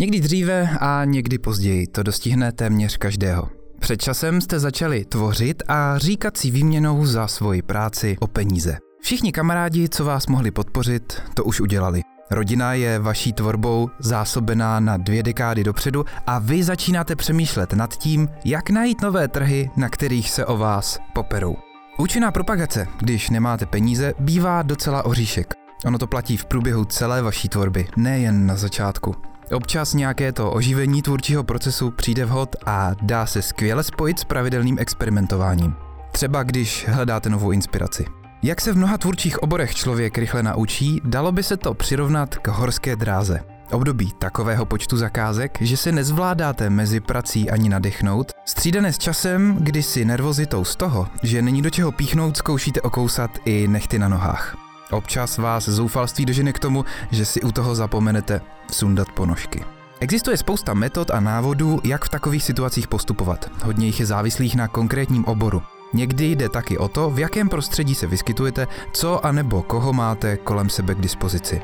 Někdy 0.00 0.20
dříve 0.20 0.68
a 0.80 1.04
někdy 1.04 1.38
později 1.38 1.86
to 1.86 2.02
dostihne 2.02 2.52
téměř 2.52 2.96
každého. 2.96 3.48
Před 3.80 4.02
časem 4.02 4.40
jste 4.40 4.58
začali 4.58 5.04
tvořit 5.04 5.62
a 5.68 5.98
říkat 5.98 6.36
si 6.36 6.50
výměnou 6.50 7.06
za 7.06 7.26
svoji 7.26 7.62
práci 7.62 8.16
o 8.20 8.26
peníze. 8.26 8.78
Všichni 9.02 9.32
kamarádi, 9.32 9.88
co 9.88 10.04
vás 10.04 10.26
mohli 10.26 10.50
podpořit, 10.50 11.22
to 11.34 11.44
už 11.44 11.60
udělali. 11.60 12.02
Rodina 12.30 12.74
je 12.74 12.98
vaší 12.98 13.32
tvorbou 13.32 13.90
zásobená 13.98 14.80
na 14.80 14.96
dvě 14.96 15.22
dekády 15.22 15.64
dopředu 15.64 16.04
a 16.26 16.38
vy 16.38 16.62
začínáte 16.62 17.16
přemýšlet 17.16 17.72
nad 17.72 17.96
tím, 17.96 18.28
jak 18.44 18.70
najít 18.70 19.02
nové 19.02 19.28
trhy, 19.28 19.70
na 19.76 19.88
kterých 19.88 20.30
se 20.30 20.46
o 20.46 20.56
vás 20.56 20.98
poperou. 21.12 21.56
Účinná 21.98 22.30
propagace, 22.30 22.86
když 22.98 23.30
nemáte 23.30 23.66
peníze, 23.66 24.14
bývá 24.18 24.62
docela 24.62 25.04
oříšek. 25.04 25.54
Ono 25.84 25.98
to 25.98 26.06
platí 26.06 26.36
v 26.36 26.44
průběhu 26.44 26.84
celé 26.84 27.22
vaší 27.22 27.48
tvorby, 27.48 27.88
nejen 27.96 28.46
na 28.46 28.56
začátku. 28.56 29.29
Občas 29.52 29.94
nějaké 29.94 30.32
to 30.32 30.52
oživení 30.52 31.02
tvůrčího 31.02 31.44
procesu 31.44 31.90
přijde 31.90 32.24
vhod 32.24 32.56
a 32.66 32.90
dá 33.02 33.26
se 33.26 33.42
skvěle 33.42 33.82
spojit 33.82 34.18
s 34.18 34.24
pravidelným 34.24 34.78
experimentováním. 34.78 35.74
Třeba 36.12 36.42
když 36.42 36.88
hledáte 36.88 37.30
novou 37.30 37.50
inspiraci. 37.50 38.04
Jak 38.42 38.60
se 38.60 38.72
v 38.72 38.76
mnoha 38.76 38.98
tvůrčích 38.98 39.42
oborech 39.42 39.74
člověk 39.74 40.18
rychle 40.18 40.42
naučí, 40.42 41.00
dalo 41.04 41.32
by 41.32 41.42
se 41.42 41.56
to 41.56 41.74
přirovnat 41.74 42.34
k 42.34 42.48
horské 42.48 42.96
dráze. 42.96 43.40
Období 43.70 44.12
takového 44.18 44.66
počtu 44.66 44.96
zakázek, 44.96 45.58
že 45.60 45.76
se 45.76 45.92
nezvládáte 45.92 46.70
mezi 46.70 47.00
prací 47.00 47.50
ani 47.50 47.68
nadechnout, 47.68 48.32
střídané 48.44 48.92
s 48.92 48.98
časem, 48.98 49.56
kdy 49.60 49.82
si 49.82 50.04
nervozitou 50.04 50.64
z 50.64 50.76
toho, 50.76 51.08
že 51.22 51.42
není 51.42 51.62
do 51.62 51.70
čeho 51.70 51.92
píchnout, 51.92 52.36
zkoušíte 52.36 52.80
okousat 52.80 53.30
i 53.44 53.68
nechty 53.68 53.98
na 53.98 54.08
nohách. 54.08 54.69
Občas 54.90 55.38
vás 55.38 55.68
zoufalství 55.68 56.26
dožene 56.26 56.52
k 56.52 56.58
tomu, 56.58 56.84
že 57.10 57.24
si 57.24 57.42
u 57.42 57.52
toho 57.52 57.74
zapomenete 57.74 58.40
sundat 58.72 59.12
ponožky. 59.12 59.64
Existuje 60.00 60.36
spousta 60.36 60.74
metod 60.74 61.10
a 61.10 61.20
návodů, 61.20 61.80
jak 61.84 62.04
v 62.04 62.08
takových 62.08 62.44
situacích 62.44 62.88
postupovat. 62.88 63.50
Hodně 63.64 63.86
jich 63.86 64.00
je 64.00 64.06
závislých 64.06 64.56
na 64.56 64.68
konkrétním 64.68 65.24
oboru. 65.24 65.62
Někdy 65.92 66.26
jde 66.26 66.48
taky 66.48 66.78
o 66.78 66.88
to, 66.88 67.10
v 67.10 67.18
jakém 67.18 67.48
prostředí 67.48 67.94
se 67.94 68.06
vyskytujete, 68.06 68.66
co 68.92 69.26
a 69.26 69.32
nebo 69.32 69.62
koho 69.62 69.92
máte 69.92 70.36
kolem 70.36 70.70
sebe 70.70 70.94
k 70.94 71.00
dispozici. 71.00 71.62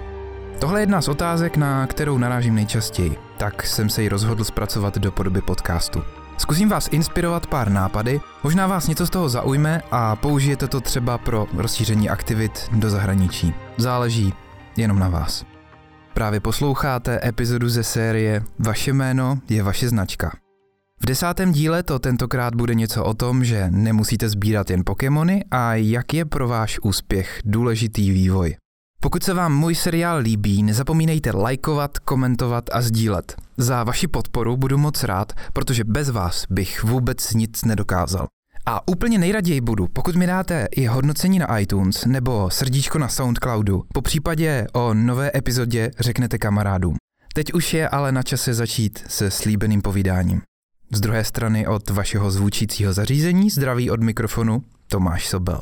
Tohle 0.59 0.81
je 0.81 0.83
jedna 0.83 1.03
z 1.03 1.09
otázek, 1.09 1.57
na 1.57 1.87
kterou 1.87 2.19
narážím 2.19 2.55
nejčastěji, 2.55 3.17
tak 3.37 3.67
jsem 3.67 3.89
se 3.89 4.03
ji 4.03 4.09
rozhodl 4.09 4.45
zpracovat 4.45 4.99
do 4.99 5.13
podoby 5.13 5.41
podcastu. 5.41 6.03
Zkusím 6.39 6.69
vás 6.69 6.89
inspirovat 6.93 7.47
pár 7.47 7.71
nápady, 7.71 8.21
možná 8.43 8.67
vás 8.67 8.89
něco 8.89 9.07
z 9.07 9.11
toho 9.11 9.29
zaujme 9.29 9.83
a 9.91 10.17
použijete 10.17 10.69
to 10.69 10.81
třeba 10.81 11.19
pro 11.19 11.47
rozšíření 11.57 12.09
aktivit 12.09 12.69
do 12.73 12.91
zahraničí. 12.91 13.55
Záleží 13.77 14.35
jenom 14.77 14.99
na 14.99 15.09
vás. 15.09 15.45
Právě 16.15 16.41
posloucháte 16.41 17.21
epizodu 17.25 17.69
ze 17.69 17.85
série 17.85 18.43
Vaše 18.59 18.93
jméno 18.93 19.39
je 19.49 19.63
vaše 19.63 19.89
značka. 19.89 20.37
V 21.01 21.07
desátém 21.07 21.53
díle 21.53 21.83
to 21.83 21.99
tentokrát 21.99 22.55
bude 22.55 22.75
něco 22.75 23.05
o 23.05 23.15
tom, 23.15 23.45
že 23.45 23.67
nemusíte 23.71 24.29
sbírat 24.29 24.71
jen 24.71 24.83
Pokémony 24.85 25.45
a 25.51 25.75
jak 25.75 26.15
je 26.15 26.25
pro 26.25 26.49
váš 26.49 26.79
úspěch 26.83 27.41
důležitý 27.45 28.11
vývoj. 28.11 28.57
Pokud 29.07 29.23
se 29.23 29.35
vám 29.35 29.57
můj 29.57 29.75
seriál 29.75 30.19
líbí, 30.19 30.63
nezapomínejte 30.63 31.31
lajkovat, 31.31 31.99
komentovat 31.99 32.65
a 32.73 32.83
sdílet. 32.83 33.37
Za 33.57 33.85
vaši 33.85 34.09
podporu 34.09 34.57
budu 34.57 34.79
moc 34.79 35.03
rád, 35.03 35.33
protože 35.53 35.85
bez 35.85 36.11
vás 36.11 36.45
bych 36.51 36.85
vůbec 36.85 37.33
nic 37.35 37.65
nedokázal. 37.65 38.27
A 38.67 38.89
úplně 38.89 39.19
nejraději 39.19 39.61
budu, 39.61 39.89
pokud 39.89 40.17
mi 40.17 40.27
dáte 40.27 40.67
i 40.71 40.87
hodnocení 40.87 41.39
na 41.39 41.59
iTunes 41.59 42.05
nebo 42.05 42.51
srdíčko 42.51 42.99
na 42.99 43.09
Soundcloudu, 43.09 43.85
po 43.95 44.03
případě 44.03 44.67
o 44.73 44.95
nové 44.95 45.31
epizodě 45.35 45.91
řeknete 46.01 46.39
kamarádům. 46.39 46.97
Teď 47.35 47.53
už 47.53 47.75
je 47.75 47.89
ale 47.89 48.13
na 48.13 48.23
čase 48.23 48.55
začít 48.55 49.05
se 49.09 49.31
slíbeným 49.31 49.83
povídáním. 49.83 50.43
Z 50.93 51.01
druhé 51.01 51.25
strany 51.25 51.67
od 51.67 51.91
vašeho 51.91 52.31
zvučícího 52.31 52.93
zařízení 52.93 53.51
zdraví 53.51 53.91
od 53.91 54.01
mikrofonu 54.03 54.63
Tomáš 54.87 55.29
Sobel. 55.29 55.61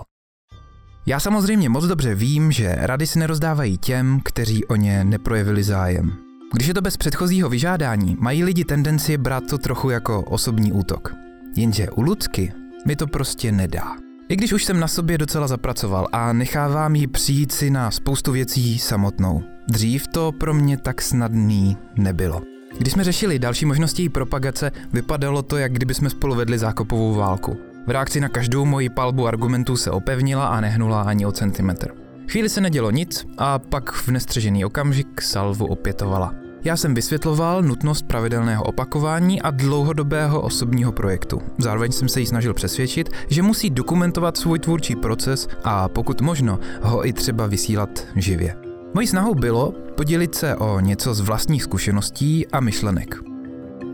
Já 1.06 1.20
samozřejmě 1.20 1.68
moc 1.68 1.84
dobře 1.84 2.14
vím, 2.14 2.52
že 2.52 2.74
rady 2.78 3.06
se 3.06 3.18
nerozdávají 3.18 3.78
těm, 3.78 4.20
kteří 4.24 4.64
o 4.64 4.76
ně 4.76 5.04
neprojevili 5.04 5.62
zájem. 5.62 6.12
Když 6.52 6.68
je 6.68 6.74
to 6.74 6.80
bez 6.80 6.96
předchozího 6.96 7.48
vyžádání, 7.48 8.16
mají 8.20 8.44
lidi 8.44 8.64
tendenci 8.64 9.18
brát 9.18 9.44
to 9.50 9.58
trochu 9.58 9.90
jako 9.90 10.22
osobní 10.22 10.72
útok. 10.72 11.14
Jenže 11.56 11.90
u 11.90 12.02
Lucky 12.02 12.52
mi 12.86 12.96
to 12.96 13.06
prostě 13.06 13.52
nedá. 13.52 13.96
I 14.28 14.36
když 14.36 14.52
už 14.52 14.64
jsem 14.64 14.80
na 14.80 14.88
sobě 14.88 15.18
docela 15.18 15.46
zapracoval 15.46 16.08
a 16.12 16.32
nechávám 16.32 16.94
ji 16.94 17.06
přijít 17.06 17.52
si 17.52 17.70
na 17.70 17.90
spoustu 17.90 18.32
věcí 18.32 18.78
samotnou. 18.78 19.42
Dřív 19.68 20.06
to 20.06 20.32
pro 20.32 20.54
mě 20.54 20.76
tak 20.76 21.02
snadný 21.02 21.76
nebylo. 21.96 22.42
Když 22.78 22.92
jsme 22.92 23.04
řešili 23.04 23.38
další 23.38 23.66
možnosti 23.66 24.02
její 24.02 24.08
propagace, 24.08 24.72
vypadalo 24.92 25.42
to, 25.42 25.56
jak 25.56 25.72
kdyby 25.72 25.94
jsme 25.94 26.10
spolu 26.10 26.34
vedli 26.34 26.58
zákopovou 26.58 27.14
válku. 27.14 27.73
V 27.86 27.90
reakci 27.90 28.20
na 28.20 28.28
každou 28.28 28.64
moji 28.64 28.89
palbu 28.89 29.27
argumentů 29.27 29.77
se 29.77 29.90
opevnila 29.90 30.46
a 30.46 30.61
nehnula 30.61 31.02
ani 31.02 31.27
o 31.27 31.33
centimetr. 31.33 31.90
Chvíli 32.30 32.48
se 32.48 32.61
nedělo 32.61 32.90
nic 32.90 33.27
a 33.39 33.58
pak 33.58 33.92
v 33.92 34.08
nestřežený 34.08 34.64
okamžik 34.64 35.22
salvu 35.22 35.67
opětovala. 35.67 36.34
Já 36.64 36.77
jsem 36.77 36.95
vysvětloval 36.95 37.62
nutnost 37.62 38.06
pravidelného 38.06 38.64
opakování 38.64 39.42
a 39.42 39.50
dlouhodobého 39.50 40.40
osobního 40.40 40.92
projektu. 40.92 41.39
Zároveň 41.58 41.92
jsem 41.92 42.08
se 42.08 42.20
jí 42.20 42.27
snažil 42.27 42.55
přesvědčit, 42.55 43.11
že 43.28 43.42
musí 43.42 43.70
dokumentovat 43.70 44.36
svůj 44.36 44.58
tvůrčí 44.58 44.96
proces 44.96 45.48
a 45.64 45.89
pokud 45.89 46.20
možno 46.20 46.58
ho 46.83 47.06
i 47.06 47.12
třeba 47.12 47.46
vysílat 47.46 48.06
živě. 48.16 48.56
Mojí 48.95 49.06
snahou 49.06 49.34
bylo 49.34 49.74
podělit 49.96 50.34
se 50.34 50.56
o 50.56 50.80
něco 50.80 51.14
z 51.14 51.20
vlastních 51.20 51.62
zkušeností 51.62 52.46
a 52.46 52.61
myšlenek. 52.61 53.33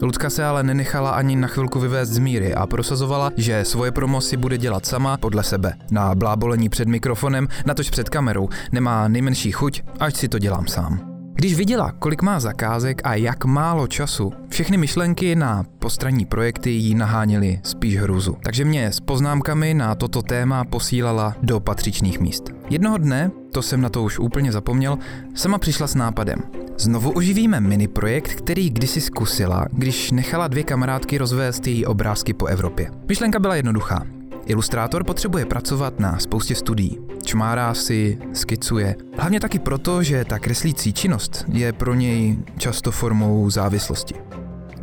Lucka 0.03 0.31
se 0.31 0.45
ale 0.45 0.63
nenechala 0.63 1.11
ani 1.11 1.37
na 1.37 1.49
chvilku 1.49 1.81
vyvést 1.81 2.13
z 2.13 2.19
míry 2.19 2.55
a 2.55 2.67
prosazovala, 2.67 3.33
že 3.37 3.65
svoje 3.65 3.93
promo 3.93 4.21
si 4.21 4.37
bude 4.37 4.59
dělat 4.59 4.87
sama 4.87 5.17
podle 5.17 5.43
sebe. 5.43 5.73
Na 5.91 6.15
blábolení 6.15 6.69
před 6.69 6.89
mikrofonem, 6.89 7.49
natož 7.67 7.91
před 7.91 8.09
kamerou, 8.09 8.49
nemá 8.73 9.09
nejmenší 9.09 9.53
chuť, 9.53 9.83
až 10.01 10.15
si 10.15 10.29
to 10.29 10.39
dělám 10.39 10.67
sám. 10.67 11.10
Když 11.41 11.55
viděla, 11.55 11.93
kolik 11.99 12.23
má 12.23 12.41
zakázek 12.41 13.01
a 13.05 13.15
jak 13.15 13.45
málo 13.45 13.87
času, 13.87 14.33
všechny 14.49 14.77
myšlenky 14.77 15.37
na 15.37 15.65
postranní 15.79 16.27
projekty 16.27 16.71
jí 16.71 16.95
naháněly 16.95 17.61
spíš 17.63 17.97
hruzu. 17.97 18.37
Takže 18.43 18.65
mě 18.65 18.93
s 18.93 19.01
poznámkami 19.01 19.75
na 19.75 19.95
toto 19.95 20.23
téma 20.23 20.65
posílala 20.65 21.37
do 21.43 21.61
patřičných 21.61 22.21
míst. 22.21 22.45
Jednoho 22.71 22.99
dne, 22.99 23.31
to 23.53 23.63
jsem 23.63 23.81
na 23.81 23.89
to 23.89 24.03
už 24.03 24.19
úplně 24.19 24.53
zapomněl, 24.53 24.99
sama 25.35 25.59
přišla 25.59 25.87
s 25.87 25.95
nápadem. 25.95 26.43
Znovu 26.79 27.11
oživíme 27.11 27.61
mini 27.61 27.89
projekt, 27.89 28.33
který 28.35 28.71
kdysi 28.71 29.01
zkusila, 29.01 29.67
když 29.73 30.11
nechala 30.11 30.49
dvě 30.49 30.63
kamarádky 30.65 31.19
rozvést 31.19 31.67
její 31.67 31.87
obrázky 31.87 32.33
po 32.33 32.47
Evropě. 32.47 32.91
Myšlenka 33.09 33.39
byla 33.39 33.57
jednoduchá. 33.57 34.20
Ilustrátor 34.51 35.05
potřebuje 35.05 35.47
pracovat 35.47 36.01
na 36.01 36.19
spoustě 36.19 36.55
studií. 36.55 36.99
Čmárá 37.25 37.75
si, 37.75 38.19
skicuje. 38.33 38.97
Hlavně 39.19 39.41
taky 39.41 39.59
proto, 39.59 40.03
že 40.03 40.25
ta 40.25 40.39
kreslící 40.39 40.93
činnost 40.93 41.45
je 41.53 41.73
pro 41.73 41.95
něj 41.95 42.37
často 42.59 42.91
formou 42.91 43.51
závislosti. 43.51 44.15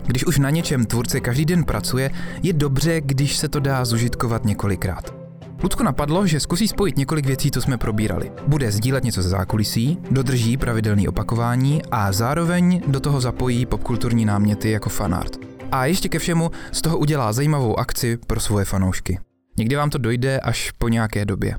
Když 0.06 0.25
už 0.25 0.39
na 0.39 0.50
něčem 0.50 0.85
tvůrce 0.85 1.19
každý 1.19 1.45
den 1.45 1.63
pracuje, 1.63 2.11
je 2.44 2.53
dobře, 2.53 3.01
když 3.01 3.38
se 3.38 3.50
to 3.50 3.59
dá 3.59 3.85
zužitkovat 3.85 4.45
několikrát. 4.45 5.16
Ludku 5.63 5.83
napadlo, 5.83 6.27
že 6.27 6.39
zkusí 6.39 6.67
spojit 6.67 6.97
několik 6.97 7.25
věcí, 7.25 7.51
co 7.51 7.61
jsme 7.61 7.77
probírali. 7.77 8.31
Bude 8.47 8.72
sdílet 8.72 9.03
něco 9.03 9.22
ze 9.22 9.29
zákulisí, 9.29 9.97
dodrží 10.11 10.57
pravidelný 10.57 11.07
opakování 11.07 11.81
a 11.91 12.11
zároveň 12.11 12.81
do 12.88 13.00
toho 13.00 13.22
zapojí 13.22 13.66
popkulturní 13.66 14.25
náměty 14.25 14.72
jako 14.72 14.89
fanart. 14.89 15.38
A 15.72 15.85
ještě 15.85 16.09
ke 16.09 16.19
všemu 16.19 16.51
z 16.72 16.81
toho 16.81 16.97
udělá 16.97 17.33
zajímavou 17.33 17.79
akci 17.79 18.17
pro 18.27 18.39
svoje 18.39 18.66
fanoušky. 18.66 19.19
Někdy 19.57 19.75
vám 19.75 19.90
to 19.90 19.97
dojde 19.97 20.40
až 20.40 20.72
po 20.72 20.88
nějaké 20.88 21.25
době. 21.25 21.56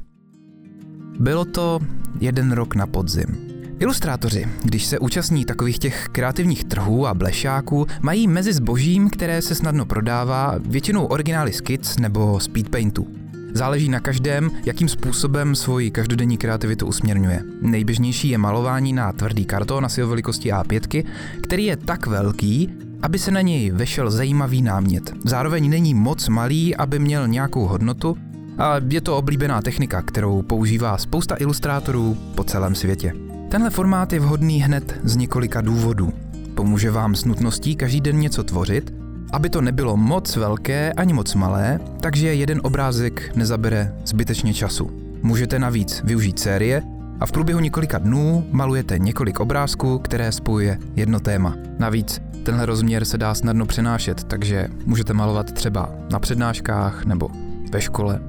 Bylo 1.19 1.45
to 1.45 1.81
jeden 2.21 2.53
rok 2.53 2.75
na 2.75 2.87
podzim. 2.87 3.49
Ilustrátoři, 3.79 4.47
když 4.65 4.85
se 4.87 4.99
účastní 4.99 5.45
takových 5.45 5.79
těch 5.79 6.07
kreativních 6.13 6.65
trhů 6.65 7.07
a 7.07 7.15
blešáků, 7.15 7.87
mají 8.01 8.29
mezi 8.29 8.53
zbožím, 8.53 9.11
které 9.11 9.43
se 9.43 9.55
snadno 9.55 9.87
prodává, 9.87 10.55
většinou 10.61 11.05
originály 11.05 11.53
skic 11.53 11.97
nebo 11.99 12.41
speedpaintů. 12.41 13.07
Záleží 13.55 13.89
na 13.89 14.01
každém, 14.01 14.51
jakým 14.67 14.89
způsobem 14.89 15.55
svoji 15.55 15.91
každodenní 15.91 16.39
kreativitu 16.39 16.87
usměrňuje. 16.87 17.43
Nejběžnější 17.63 18.29
je 18.29 18.39
malování 18.39 18.93
na 18.93 19.13
tvrdý 19.13 19.45
karton 19.45 19.85
asi 19.85 20.03
o 20.03 20.09
velikosti 20.09 20.53
A5, 20.53 21.05
který 21.43 21.65
je 21.65 21.77
tak 21.77 22.07
velký, 22.07 22.71
aby 23.03 23.19
se 23.19 23.31
na 23.31 23.41
něj 23.41 23.71
vešel 23.71 24.11
zajímavý 24.11 24.63
námět. 24.63 25.13
Zároveň 25.25 25.71
není 25.71 25.95
moc 25.95 26.29
malý, 26.29 26.77
aby 26.77 26.99
měl 26.99 27.29
nějakou 27.29 27.67
hodnotu 27.67 28.17
a 28.59 28.75
je 28.89 29.01
to 29.01 29.17
oblíbená 29.17 29.63
technika, 29.63 30.03
kterou 30.03 30.43
používá 30.43 30.99
spousta 30.99 31.37
ilustrátorů 31.39 32.17
po 32.35 32.45
celém 32.45 32.75
světě. 32.75 33.13
Tenhle 33.49 33.71
formát 33.71 34.13
je 34.13 34.21
vhodný 34.21 34.63
hned 34.63 35.01
z 35.05 35.17
několika 35.17 35.61
důvodů. 35.61 36.13
Pomůže 36.55 36.91
vám 36.91 37.15
s 37.15 37.25
nutností 37.25 37.77
každý 37.77 38.01
den 38.01 38.21
něco 38.21 38.45
tvořit, 38.45 38.95
aby 39.33 39.51
to 39.51 39.61
nebylo 39.61 39.97
moc 39.97 40.37
velké 40.37 40.93
ani 40.93 41.13
moc 41.13 41.35
malé, 41.35 41.81
takže 42.01 42.35
jeden 42.35 42.61
obrázek 42.65 43.37
nezabere 43.37 43.95
zbytečně 44.05 44.55
času. 44.55 44.91
Můžete 45.23 45.59
navíc 45.59 46.03
využít 46.05 46.39
série, 46.39 46.83
a 47.21 47.27
v 47.27 47.33
průběhu 47.33 47.61
několika 47.61 47.99
dnů 47.99 48.47
malujete 48.51 48.99
několik 48.99 49.41
obrázků, 49.41 49.99
které 49.99 50.33
spojuje 50.33 50.79
jedno 50.97 51.21
téma. 51.21 51.55
Navíc 51.79 52.23
tenhle 52.43 52.67
rozměr 52.67 53.05
se 53.05 53.19
dá 53.19 53.35
snadno 53.35 53.67
přenášet, 53.67 54.25
takže 54.25 54.69
můžete 54.85 55.13
malovat 55.13 55.53
třeba 55.53 55.91
na 56.13 56.19
přednáškách 56.19 57.05
nebo 57.05 57.29
ve 57.73 57.81
škole. 57.81 58.21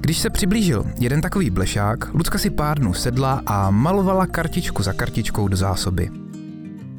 Když 0.00 0.18
se 0.18 0.30
přiblížil 0.30 0.84
jeden 0.98 1.20
takový 1.20 1.50
blešák, 1.50 2.14
Lucka 2.14 2.38
si 2.38 2.50
pár 2.50 2.78
dnů 2.78 2.94
sedla 2.94 3.42
a 3.46 3.70
malovala 3.70 4.26
kartičku 4.26 4.82
za 4.82 4.92
kartičkou 4.92 5.48
do 5.48 5.56
zásoby. 5.56 6.10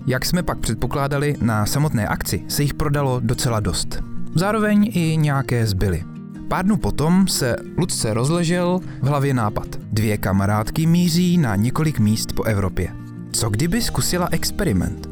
Jak 0.07 0.25
jsme 0.25 0.43
pak 0.43 0.57
předpokládali, 0.57 1.35
na 1.41 1.65
samotné 1.65 2.07
akci 2.07 2.43
se 2.47 2.63
jich 2.63 2.73
prodalo 2.73 3.19
docela 3.19 3.59
dost. 3.59 4.03
Zároveň 4.35 4.91
i 4.93 5.17
nějaké 5.17 5.67
zbyly. 5.67 6.03
Pár 6.49 6.65
dnů 6.65 6.77
potom 6.77 7.27
se 7.27 7.55
Lucce 7.77 8.13
rozležel 8.13 8.79
v 9.01 9.07
hlavě 9.07 9.33
nápad. 9.33 9.67
Dvě 9.91 10.17
kamarádky 10.17 10.85
míří 10.85 11.37
na 11.37 11.55
několik 11.55 11.99
míst 11.99 12.33
po 12.33 12.43
Evropě. 12.43 12.89
Co 13.31 13.49
kdyby 13.49 13.81
zkusila 13.81 14.27
experiment? 14.31 15.09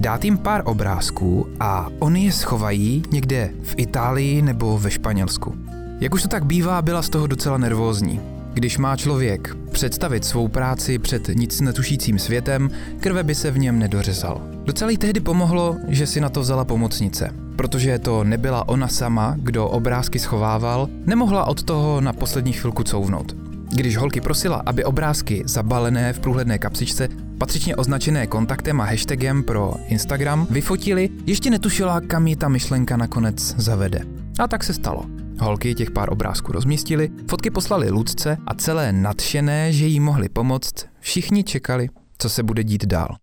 Dát 0.00 0.24
jim 0.24 0.38
pár 0.38 0.62
obrázků 0.64 1.46
a 1.60 1.88
oni 1.98 2.24
je 2.24 2.32
schovají 2.32 3.02
někde 3.10 3.50
v 3.62 3.74
Itálii 3.76 4.42
nebo 4.42 4.78
ve 4.78 4.90
Španělsku. 4.90 5.54
Jak 6.00 6.14
už 6.14 6.22
to 6.22 6.28
tak 6.28 6.44
bývá, 6.46 6.82
byla 6.82 7.02
z 7.02 7.08
toho 7.08 7.26
docela 7.26 7.58
nervózní. 7.58 8.35
Když 8.56 8.78
má 8.78 8.96
člověk 8.96 9.56
představit 9.72 10.24
svou 10.24 10.48
práci 10.48 10.98
před 10.98 11.28
nic 11.28 11.60
netušícím 11.60 12.18
světem, 12.18 12.70
krve 13.00 13.22
by 13.22 13.34
se 13.34 13.50
v 13.50 13.58
něm 13.58 13.78
nedořezal. 13.78 14.40
Docela 14.64 14.90
jí 14.90 14.96
tehdy 14.96 15.20
pomohlo, 15.20 15.76
že 15.88 16.06
si 16.06 16.20
na 16.20 16.28
to 16.28 16.40
vzala 16.40 16.64
pomocnice. 16.64 17.30
Protože 17.56 17.98
to 17.98 18.24
nebyla 18.24 18.68
ona 18.68 18.88
sama, 18.88 19.34
kdo 19.38 19.68
obrázky 19.68 20.18
schovával, 20.18 20.88
nemohla 21.06 21.44
od 21.44 21.62
toho 21.62 22.00
na 22.00 22.12
poslední 22.12 22.52
chvilku 22.52 22.82
couvnout. 22.82 23.36
Když 23.74 23.96
holky 23.96 24.20
prosila, 24.20 24.62
aby 24.66 24.84
obrázky 24.84 25.42
zabalené 25.46 26.12
v 26.12 26.20
průhledné 26.20 26.58
kapsičce, 26.58 27.08
patřičně 27.38 27.76
označené 27.76 28.26
kontaktem 28.26 28.80
a 28.80 28.84
hashtagem 28.84 29.42
pro 29.42 29.74
Instagram, 29.88 30.46
vyfotili, 30.50 31.08
ještě 31.26 31.50
netušila, 31.50 32.00
kam 32.00 32.26
ji 32.26 32.36
ta 32.36 32.48
myšlenka 32.48 32.96
nakonec 32.96 33.54
zavede. 33.56 34.00
A 34.38 34.48
tak 34.48 34.64
se 34.64 34.72
stalo. 34.72 35.15
Holky 35.38 35.74
těch 35.74 35.90
pár 35.90 36.12
obrázků 36.12 36.52
rozmístili, 36.52 37.10
fotky 37.30 37.50
poslali 37.50 37.90
Lucce 37.90 38.36
a 38.46 38.54
celé 38.54 38.92
nadšené, 38.92 39.72
že 39.72 39.86
jí 39.86 40.00
mohli 40.00 40.28
pomoct, 40.28 40.86
všichni 41.00 41.44
čekali, 41.44 41.88
co 42.18 42.28
se 42.28 42.42
bude 42.42 42.64
dít 42.64 42.86
dál. 42.86 43.16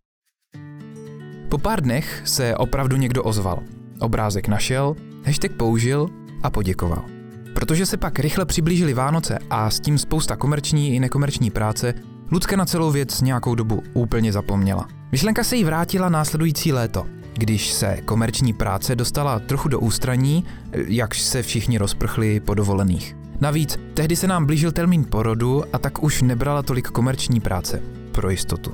Po 1.50 1.57
pár 1.57 1.81
dnech 1.81 2.21
se 2.25 2.56
opravdu 2.56 2.98
někdo 2.98 3.24
ozval. 3.24 3.60
Obrázek 4.00 4.48
našel, 4.48 4.95
hashtag 5.25 5.51
použil 5.51 6.10
a 6.44 6.50
poděkoval. 6.50 7.06
Protože 7.54 7.86
se 7.86 7.98
pak 7.98 8.19
rychle 8.19 8.45
přiblížili 8.45 8.94
Vánoce 8.94 9.39
a 9.50 9.69
s 9.69 9.80
tím 9.80 9.98
spousta 9.98 10.36
komerční 10.36 10.95
i 10.95 11.00
nekomerční 11.00 11.51
práce, 11.51 11.94
Lucka 12.31 12.56
na 12.56 12.65
celou 12.65 12.92
věc 12.92 13.21
nějakou 13.21 13.56
dobu 13.56 13.83
úplně 13.94 14.33
zapomněla. 14.33 14.88
Myšlenka 15.12 15.44
se 15.44 15.56
jí 15.56 15.63
vrátila 15.63 16.10
následující 16.10 16.74
léto, 16.74 17.06
když 17.33 17.74
se 17.74 17.97
komerční 18.06 18.53
práce 18.53 18.95
dostala 18.95 19.39
trochu 19.39 19.68
do 19.68 19.80
ústraní, 19.80 20.45
jakž 20.71 21.21
se 21.21 21.44
všichni 21.44 21.77
rozprchli 21.77 22.39
po 22.39 22.53
dovolených. 22.53 23.15
Navíc, 23.39 23.80
tehdy 23.94 24.15
se 24.15 24.27
nám 24.27 24.45
blížil 24.45 24.71
termín 24.71 25.06
porodu 25.09 25.63
a 25.74 25.80
tak 25.80 26.03
už 26.03 26.21
nebrala 26.21 26.63
tolik 26.63 26.88
komerční 26.88 27.39
práce, 27.39 27.81
pro 28.12 28.30
jistotu. 28.30 28.71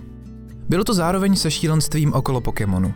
Bylo 0.70 0.84
to 0.84 0.94
zároveň 0.94 1.36
se 1.36 1.52
šílenstvím 1.52 2.14
okolo 2.14 2.42
Pokémonu. 2.42 2.94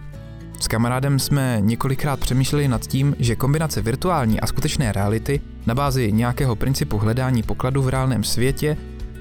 S 0.60 0.68
kamarádem 0.68 1.20
jsme 1.20 1.58
několikrát 1.60 2.20
přemýšleli 2.20 2.68
nad 2.68 2.88
tím, 2.88 3.16
že 3.20 3.36
kombinace 3.36 3.82
virtuální 3.82 4.40
a 4.40 4.48
skutečné 4.48 4.92
reality 4.92 5.42
na 5.66 5.76
bázi 5.76 6.12
nějakého 6.12 6.56
principu 6.56 6.98
hledání 6.98 7.44
pokladu 7.44 7.82
v 7.82 7.90
reálném 7.90 8.24
světě 8.24 8.78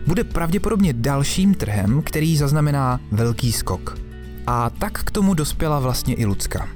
bude 0.07 0.25
pravděpodobně 0.25 0.93
dalším 0.93 1.55
trhem, 1.55 2.03
který 2.03 2.37
zaznamená 2.37 3.01
velký 3.11 3.53
skok. 3.53 3.99
A 4.47 4.71
tak 4.71 5.05
k 5.05 5.11
tomu 5.11 5.35
dospěla 5.35 5.81
vlastně 5.81 6.15
i 6.15 6.27
Lucka. 6.27 6.69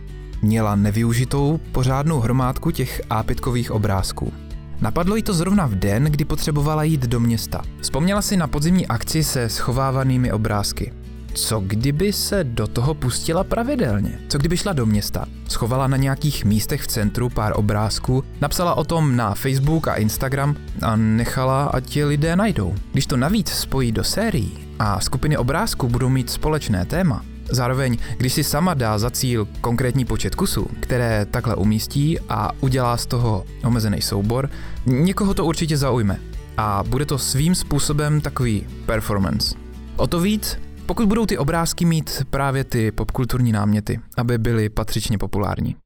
Měla 0.42 0.76
nevyužitou 0.76 1.60
pořádnou 1.72 2.20
hromádku 2.20 2.70
těch 2.70 3.02
ápitkových 3.10 3.70
obrázků. 3.70 4.32
Napadlo 4.80 5.16
jí 5.16 5.22
to 5.22 5.34
zrovna 5.34 5.66
v 5.66 5.74
den, 5.74 6.04
kdy 6.04 6.24
potřebovala 6.24 6.82
jít 6.82 7.00
do 7.00 7.20
města. 7.20 7.62
Vzpomněla 7.80 8.22
si 8.22 8.36
na 8.36 8.46
podzimní 8.46 8.86
akci 8.86 9.24
se 9.24 9.48
schovávanými 9.48 10.32
obrázky. 10.32 10.92
Co 11.34 11.60
kdyby 11.60 12.12
se 12.12 12.44
do 12.44 12.66
toho 12.66 12.94
pustila 12.94 13.44
pravidelně? 13.44 14.18
Co 14.28 14.38
kdyby 14.38 14.56
šla 14.56 14.72
do 14.72 14.86
města, 14.86 15.26
schovala 15.48 15.86
na 15.86 15.96
nějakých 15.96 16.44
místech 16.44 16.82
v 16.82 16.86
centru 16.86 17.28
pár 17.28 17.52
obrázků, 17.56 18.24
napsala 18.40 18.74
o 18.74 18.84
tom 18.84 19.16
na 19.16 19.34
Facebook 19.34 19.88
a 19.88 19.94
Instagram 19.94 20.56
a 20.82 20.96
nechala, 20.96 21.64
ať 21.64 21.96
je 21.96 22.04
lidé 22.04 22.36
najdou. 22.36 22.74
Když 22.92 23.06
to 23.06 23.16
navíc 23.16 23.48
spojí 23.48 23.92
do 23.92 24.04
sérií 24.04 24.58
a 24.78 25.00
skupiny 25.00 25.36
obrázků 25.36 25.88
budou 25.88 26.08
mít 26.08 26.30
společné 26.30 26.84
téma, 26.84 27.24
Zároveň, 27.50 27.96
když 28.16 28.32
si 28.32 28.44
sama 28.44 28.74
dá 28.74 28.98
za 28.98 29.10
cíl 29.10 29.48
konkrétní 29.60 30.04
počet 30.04 30.34
kusů, 30.34 30.66
které 30.80 31.26
takhle 31.30 31.54
umístí 31.54 32.18
a 32.28 32.50
udělá 32.60 32.96
z 32.96 33.06
toho 33.06 33.44
omezený 33.64 34.02
soubor, 34.02 34.50
někoho 34.86 35.34
to 35.34 35.44
určitě 35.44 35.76
zaujme. 35.76 36.20
A 36.56 36.84
bude 36.88 37.06
to 37.06 37.18
svým 37.18 37.54
způsobem 37.54 38.20
takový 38.20 38.66
performance. 38.86 39.54
O 39.96 40.06
to 40.06 40.20
víc, 40.20 40.58
pokud 40.86 41.08
budou 41.08 41.26
ty 41.26 41.38
obrázky 41.38 41.84
mít 41.84 42.22
právě 42.30 42.64
ty 42.64 42.92
popkulturní 42.92 43.52
náměty, 43.52 44.00
aby 44.16 44.38
byly 44.38 44.68
patřičně 44.68 45.18
populární. 45.18 45.76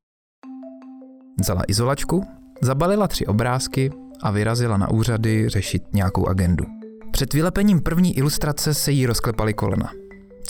Vzala 1.40 1.62
izolačku, 1.68 2.26
zabalila 2.62 3.08
tři 3.08 3.26
obrázky 3.26 3.90
a 4.22 4.30
vyrazila 4.30 4.76
na 4.76 4.90
úřady 4.90 5.48
řešit 5.48 5.82
nějakou 5.92 6.26
agendu. 6.26 6.64
Před 7.12 7.34
vylepením 7.34 7.80
první 7.80 8.18
ilustrace 8.18 8.74
se 8.74 8.92
jí 8.92 9.06
rozklepaly 9.06 9.54
kolena. 9.54 9.90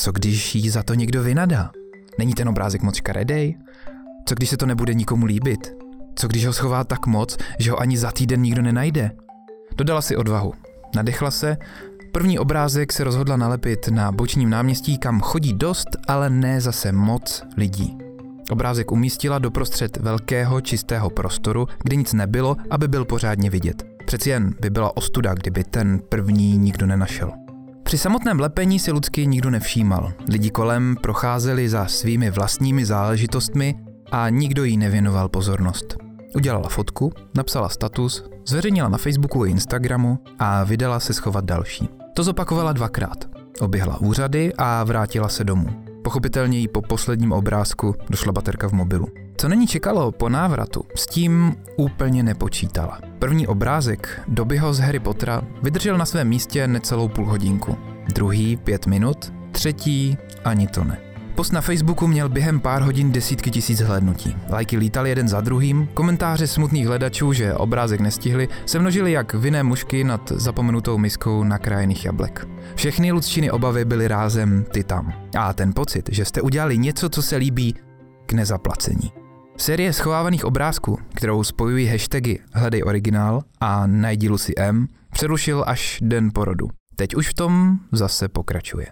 Co 0.01 0.13
když 0.13 0.55
jí 0.55 0.71
za 0.71 0.83
to 0.83 0.95
někdo 0.95 1.23
vynadá? 1.23 1.71
Není 2.19 2.35
ten 2.35 2.49
obrázek 2.49 2.83
moc 2.83 2.97
škaredej? 2.97 3.59
Co 4.27 4.35
když 4.35 4.51
se 4.51 4.57
to 4.57 4.67
nebude 4.67 4.95
nikomu 4.95 5.27
líbit? 5.27 5.73
Co 6.15 6.29
když 6.29 6.47
ho 6.47 6.53
schová 6.53 6.85
tak 6.85 7.07
moc, 7.07 7.37
že 7.59 7.71
ho 7.71 7.81
ani 7.81 7.99
za 7.99 8.13
týden 8.13 8.43
nikdo 8.43 8.63
nenajde? 8.63 9.11
Dodala 9.77 10.03
si 10.03 10.17
odvahu. 10.17 10.53
Nadechla 10.97 11.31
se, 11.31 11.57
první 12.13 12.39
obrázek 12.39 12.93
se 12.93 13.05
rozhodla 13.05 13.37
nalepit 13.37 13.89
na 13.89 14.13
bočním 14.13 14.51
náměstí, 14.51 14.99
kam 14.99 15.21
chodí 15.21 15.53
dost, 15.53 15.89
ale 16.09 16.31
ne 16.31 16.61
zase 16.61 16.93
moc 16.93 17.43
lidí. 17.57 17.99
Obrázek 18.51 18.93
umístila 18.93 19.39
doprostřed 19.39 19.97
velkého 19.97 20.61
čistého 20.61 21.11
prostoru, 21.11 21.67
kde 21.83 21.97
nic 21.97 22.13
nebylo, 22.13 22.57
aby 22.71 22.89
byl 22.89 23.05
pořádně 23.05 23.51
vidět. 23.51 23.87
Přeci 24.07 24.31
jen 24.31 24.55
by 24.61 24.71
byla 24.71 24.97
ostuda, 24.97 25.35
kdyby 25.35 25.65
ten 25.65 26.01
první 26.09 26.59
nikdo 26.59 26.87
nenašel. 26.87 27.50
Při 27.91 27.99
samotném 27.99 28.41
lepení 28.41 28.79
si 28.79 28.93
Lucky 28.93 29.27
nikdo 29.27 29.51
nevšímal. 29.51 30.13
Lidi 30.29 30.51
kolem 30.51 30.97
procházeli 31.01 31.69
za 31.69 31.87
svými 31.87 32.31
vlastními 32.31 32.85
záležitostmi 32.87 33.75
a 34.11 34.29
nikdo 34.29 34.65
jí 34.65 34.77
nevěnoval 34.77 35.29
pozornost. 35.29 35.97
Udělala 36.35 36.69
fotku, 36.69 37.13
napsala 37.35 37.69
status, 37.69 38.25
zveřejnila 38.47 38.89
na 38.89 38.99
Facebooku 38.99 39.43
a 39.43 39.47
Instagramu 39.47 40.19
a 40.39 40.65
vydala 40.65 41.01
se 41.01 41.13
schovat 41.13 41.45
další. 41.45 41.89
To 42.15 42.23
zopakovala 42.23 42.73
dvakrát. 42.73 43.25
Oběhla 43.61 44.01
úřady 44.01 44.53
a 44.59 44.85
vrátila 44.85 45.29
se 45.29 45.45
domů. 45.45 45.69
Pochopitelně 46.05 46.59
jí 46.59 46.69
po 46.69 46.83
posledním 46.83 47.33
obrázku 47.33 47.95
došla 48.11 48.33
baterka 48.33 48.69
v 48.69 48.73
mobilu. 48.73 49.07
Co 49.37 49.49
není 49.49 49.67
čekalo 49.67 50.13
po 50.13 50.29
návratu, 50.29 50.83
s 50.97 51.07
tím 51.07 51.55
úplně 51.77 52.23
nepočítala. 52.23 52.99
První 53.19 53.47
obrázek 53.47 54.23
Dobyho 54.29 54.75
z 54.75 54.79
Harry 54.79 54.99
Pottera 54.99 55.43
vydržel 55.63 55.99
na 55.99 56.07
svém 56.07 56.29
místě 56.29 56.67
necelou 56.67 57.09
půl 57.09 57.27
hodinku. 57.27 57.90
Druhý 58.15 58.57
pět 58.57 58.87
minut, 58.87 59.33
třetí 59.53 60.19
ani 60.45 60.67
to 60.67 60.85
ne. 60.85 61.01
Post 61.35 61.53
na 61.53 61.61
Facebooku 61.61 62.07
měl 62.07 62.29
během 62.29 62.61
pár 62.61 62.83
hodin 62.83 63.13
desítky 63.13 63.51
tisíc 63.51 63.81
hlednutí. 63.81 64.37
Lajky 64.51 64.77
lítaly 64.77 65.09
jeden 65.09 65.29
za 65.29 65.41
druhým, 65.41 65.89
komentáře 65.95 66.47
smutných 66.47 66.87
hledačů, 66.87 67.33
že 67.33 67.55
obrázek 67.55 68.01
nestihli, 68.01 68.49
se 68.67 68.79
množily 68.79 69.13
jak 69.13 69.35
vinné 69.35 69.63
mušky 69.63 70.05
nad 70.05 70.33
zapomenutou 70.33 70.99
miskou 70.99 71.45
nakrájených 71.45 72.05
jablek. 72.05 72.49
Všechny 72.75 73.13
ludšiny 73.13 73.51
obavy 73.51 73.85
byly 73.85 74.09
rázem 74.09 74.65
ty 74.73 74.85
tam. 74.85 75.13
A 75.39 75.53
ten 75.53 75.73
pocit, 75.73 76.09
že 76.13 76.25
jste 76.25 76.41
udělali 76.41 76.79
něco, 76.79 77.09
co 77.09 77.23
se 77.23 77.37
líbí, 77.37 77.75
k 78.27 78.33
nezaplacení. 78.33 79.13
Série 79.57 79.93
schovávaných 79.93 80.45
obrázků, 80.45 80.99
kterou 81.15 81.45
spojují 81.45 81.87
hashtagy 81.87 82.39
Hledej 82.53 82.83
originál 82.87 83.43
a 83.61 83.87
Najdi 83.87 84.29
Lucy 84.29 84.53
M, 84.57 84.87
přerušil 85.13 85.65
až 85.67 85.99
den 86.03 86.31
porodu. 86.35 86.69
Teď 87.01 87.15
už 87.15 87.29
v 87.29 87.35
tom 87.35 87.79
zase 87.93 88.29
pokračuje. 88.29 88.87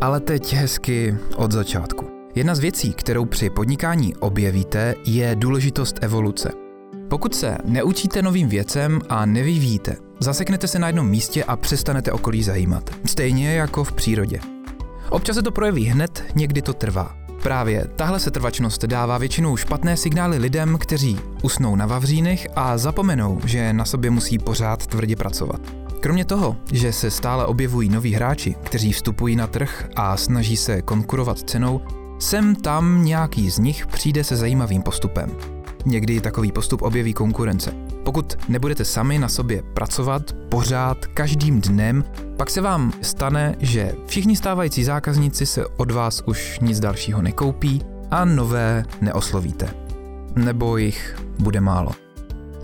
Ale 0.00 0.20
teď 0.20 0.52
hezky 0.52 1.16
od 1.36 1.52
začátku. 1.52 2.10
Jedna 2.34 2.54
z 2.54 2.58
věcí, 2.58 2.92
kterou 2.92 3.24
při 3.24 3.50
podnikání 3.50 4.16
objevíte, 4.16 4.94
je 5.06 5.36
důležitost 5.38 5.98
evoluce. 6.00 6.52
Pokud 7.10 7.34
se 7.34 7.58
neučíte 7.64 8.22
novým 8.22 8.48
věcem 8.48 9.00
a 9.08 9.26
nevyvíjíte, 9.26 9.96
zaseknete 10.20 10.68
se 10.68 10.78
na 10.78 10.86
jednom 10.86 11.08
místě 11.08 11.44
a 11.44 11.56
přestanete 11.56 12.12
okolí 12.12 12.42
zajímat. 12.42 12.90
Stejně 13.06 13.54
jako 13.54 13.84
v 13.84 13.92
přírodě. 13.92 14.40
Občas 15.10 15.36
se 15.36 15.42
to 15.42 15.52
projeví 15.52 15.84
hned, 15.84 16.24
někdy 16.34 16.62
to 16.62 16.72
trvá. 16.72 17.14
Právě 17.42 17.86
tahle 17.96 18.20
setrvačnost 18.20 18.84
dává 18.84 19.18
většinou 19.18 19.56
špatné 19.56 19.96
signály 19.96 20.38
lidem, 20.38 20.78
kteří 20.78 21.18
usnou 21.42 21.76
na 21.76 21.86
vavřínech 21.86 22.48
a 22.56 22.78
zapomenou, 22.78 23.40
že 23.44 23.72
na 23.72 23.84
sobě 23.84 24.10
musí 24.10 24.38
pořád 24.38 24.86
tvrdě 24.86 25.16
pracovat. 25.16 25.81
Kromě 26.02 26.24
toho, 26.24 26.56
že 26.72 26.92
se 26.92 27.10
stále 27.10 27.46
objevují 27.46 27.88
noví 27.88 28.14
hráči, 28.14 28.54
kteří 28.62 28.92
vstupují 28.92 29.36
na 29.36 29.46
trh 29.46 29.88
a 29.96 30.16
snaží 30.16 30.56
se 30.56 30.82
konkurovat 30.82 31.38
cenou, 31.38 31.80
sem 32.18 32.54
tam 32.54 33.04
nějaký 33.04 33.50
z 33.50 33.58
nich 33.58 33.86
přijde 33.86 34.24
se 34.24 34.36
zajímavým 34.36 34.82
postupem. 34.82 35.30
Někdy 35.86 36.20
takový 36.20 36.52
postup 36.52 36.82
objeví 36.82 37.14
konkurence. 37.14 37.74
Pokud 38.04 38.34
nebudete 38.48 38.84
sami 38.84 39.18
na 39.18 39.28
sobě 39.28 39.62
pracovat 39.62 40.32
pořád, 40.48 41.06
každým 41.06 41.60
dnem, 41.60 42.04
pak 42.36 42.50
se 42.50 42.60
vám 42.60 42.92
stane, 43.02 43.54
že 43.58 43.94
všichni 44.06 44.36
stávající 44.36 44.84
zákazníci 44.84 45.46
se 45.46 45.66
od 45.66 45.90
vás 45.90 46.22
už 46.26 46.60
nic 46.60 46.80
dalšího 46.80 47.22
nekoupí 47.22 47.82
a 48.10 48.24
nové 48.24 48.84
neoslovíte. 49.00 49.74
Nebo 50.36 50.76
jich 50.76 51.16
bude 51.38 51.60
málo. 51.60 51.92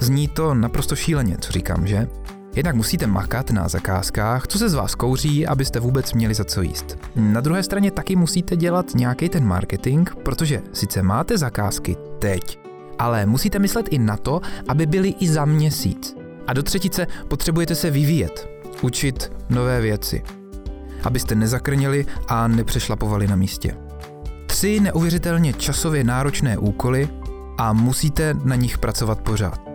Zní 0.01 0.29
to 0.29 0.55
naprosto 0.55 0.97
šíleně, 0.97 1.37
co 1.41 1.53
říkám, 1.53 1.87
že? 1.87 2.09
Jednak 2.57 2.75
musíte 2.75 3.07
makat 3.07 3.51
na 3.51 3.69
zakázkách, 3.69 4.47
co 4.47 4.59
se 4.59 4.69
z 4.69 4.75
vás 4.75 4.95
kouří, 4.95 5.47
abyste 5.47 5.81
vůbec 5.81 6.13
měli 6.13 6.35
za 6.35 6.45
co 6.45 6.63
jíst. 6.63 6.99
Na 7.17 7.41
druhé 7.41 7.63
straně 7.63 7.91
taky 7.91 8.17
musíte 8.17 8.57
dělat 8.57 8.87
nějaký 8.95 9.29
ten 9.29 9.45
marketing, 9.45 10.09
protože 10.23 10.63
sice 10.73 11.03
máte 11.03 11.39
zakázky 11.39 11.97
teď, 12.19 12.59
ale 12.99 13.27
musíte 13.27 13.59
myslet 13.59 13.87
i 13.91 13.99
na 13.99 14.17
to, 14.17 14.41
aby 14.69 14.87
byly 14.87 15.09
i 15.09 15.29
za 15.29 15.45
měsíc. 15.45 16.17
A 16.47 16.53
do 16.53 16.63
třetice 16.63 17.07
potřebujete 17.29 17.75
se 17.75 17.91
vyvíjet, 17.91 18.49
učit 18.83 19.33
nové 19.51 19.81
věci, 19.81 20.23
abyste 21.05 21.35
nezakrnili 21.35 22.07
a 22.29 22.49
nepřešlapovali 22.49 23.27
na 23.27 23.37
místě. 23.37 23.77
Tři 24.47 24.81
neuvěřitelně 24.81 25.53
časově 25.53 26.05
náročné 26.05 26.59
úkoly 26.59 27.09
a 27.59 27.73
musíte 27.73 28.35
na 28.45 28.57
nich 28.57 28.79
pracovat 28.79 29.21
pořád. 29.21 29.68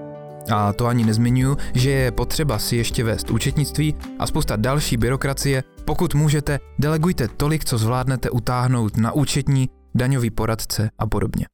A 0.52 0.74
to 0.74 0.86
ani 0.86 1.06
nezmiňuji, 1.06 1.58
že 1.74 1.90
je 1.90 2.12
potřeba 2.12 2.60
si 2.60 2.76
ještě 2.76 3.04
vést 3.04 3.32
účetnictví 3.32 3.96
a 4.20 4.28
spousta 4.28 4.56
další 4.56 4.98
byrokracie. 4.98 5.64
Pokud 5.86 6.16
můžete, 6.16 6.60
delegujte 6.80 7.28
tolik, 7.28 7.66
co 7.66 7.78
zvládnete 7.78 8.30
utáhnout 8.30 8.98
na 8.98 9.12
účetní, 9.12 9.70
daňový 9.96 10.30
poradce 10.30 10.90
a 11.00 11.08
podobně. 11.08 11.46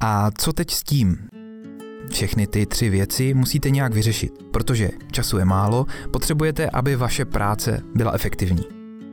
A 0.00 0.30
co 0.38 0.52
teď 0.52 0.70
s 0.70 0.82
tím? 0.82 1.18
Všechny 2.10 2.46
ty 2.46 2.66
tři 2.66 2.90
věci 2.90 3.34
musíte 3.34 3.70
nějak 3.70 3.94
vyřešit, 3.94 4.32
protože 4.52 4.90
času 5.12 5.38
je 5.38 5.44
málo, 5.44 5.86
potřebujete, 6.10 6.70
aby 6.70 6.96
vaše 6.96 7.24
práce 7.24 7.82
byla 7.94 8.12
efektivní. 8.12 8.62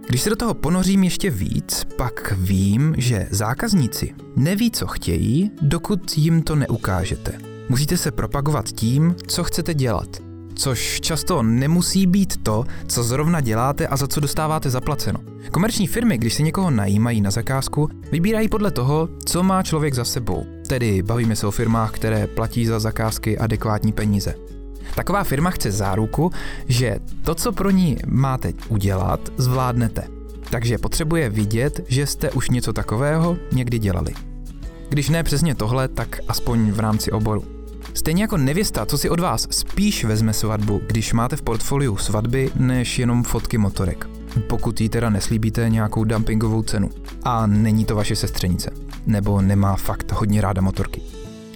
Když 0.08 0.22
se 0.22 0.30
do 0.30 0.36
toho 0.36 0.54
ponořím 0.54 1.04
ještě 1.04 1.30
víc, 1.30 1.84
pak 1.98 2.34
vím, 2.38 2.96
že 2.98 3.28
zákazníci 3.32 4.16
neví, 4.36 4.72
co 4.72 4.88
chtějí, 4.88 5.52
dokud 5.62 6.18
jim 6.18 6.42
to 6.42 6.56
neukážete. 6.56 7.59
Musíte 7.72 7.98
se 7.98 8.12
propagovat 8.12 8.70
tím, 8.70 9.16
co 9.28 9.44
chcete 9.44 9.74
dělat, 9.74 10.08
což 10.54 11.00
často 11.02 11.44
nemusí 11.44 12.08
být 12.08 12.44
to, 12.44 12.66
co 12.88 13.04
zrovna 13.04 13.42
děláte 13.42 13.88
a 13.88 13.98
za 13.98 14.08
co 14.08 14.20
dostáváte 14.20 14.70
zaplaceno. 14.70 15.20
Komerční 15.52 15.88
firmy, 15.88 16.18
když 16.18 16.34
si 16.34 16.44
někoho 16.44 16.72
najímají 16.72 17.22
na 17.22 17.32
zakázku, 17.32 17.90
vybírají 18.12 18.50
podle 18.50 18.72
toho, 18.72 19.10
co 19.26 19.44
má 19.44 19.64
člověk 19.64 19.94
za 19.94 20.06
sebou. 20.06 20.46
Tedy 20.68 21.02
bavíme 21.02 21.36
se 21.36 21.48
o 21.48 21.52
firmách, 21.52 21.92
které 21.92 22.28
platí 22.28 22.66
za 22.66 22.80
zakázky 22.80 23.38
adekvátní 23.38 23.92
peníze. 23.92 24.36
Taková 24.96 25.24
firma 25.24 25.50
chce 25.50 25.72
záruku, 25.72 26.32
že 26.68 27.00
to, 27.22 27.36
co 27.36 27.52
pro 27.52 27.70
ní 27.70 27.98
máte 28.08 28.54
udělat, 28.70 29.30
zvládnete. 29.38 30.08
Takže 30.50 30.78
potřebuje 30.78 31.30
vidět, 31.30 31.86
že 31.88 32.08
jste 32.08 32.32
už 32.32 32.50
něco 32.50 32.74
takového 32.74 33.38
někdy 33.52 33.80
dělali. 33.80 34.14
Když 34.90 35.10
ne 35.10 35.24
přesně 35.24 35.56
tohle, 35.56 35.88
tak 35.88 36.20
aspoň 36.28 36.72
v 36.72 36.80
rámci 36.80 37.12
oboru. 37.12 37.59
Stejně 37.94 38.24
jako 38.24 38.38
nevěsta, 38.38 38.86
co 38.86 38.98
si 38.98 39.10
od 39.10 39.20
vás 39.20 39.48
spíš 39.52 40.06
vezme 40.06 40.34
svatbu, 40.34 40.82
když 40.88 41.14
máte 41.14 41.36
v 41.36 41.42
portfoliu 41.42 41.98
svatby, 41.98 42.52
než 42.56 43.00
jenom 43.00 43.24
fotky 43.24 43.58
motorek. 43.58 44.10
Pokud 44.48 44.82
jí 44.82 44.90
teda 44.90 45.10
neslíbíte 45.10 45.70
nějakou 45.70 46.04
dumpingovou 46.04 46.64
cenu. 46.64 46.90
A 47.24 47.48
není 47.48 47.86
to 47.86 47.96
vaše 47.96 48.16
sestřenice. 48.16 48.72
Nebo 49.06 49.42
nemá 49.42 49.76
fakt 49.76 50.12
hodně 50.12 50.42
ráda 50.42 50.62
motorky. 50.62 51.02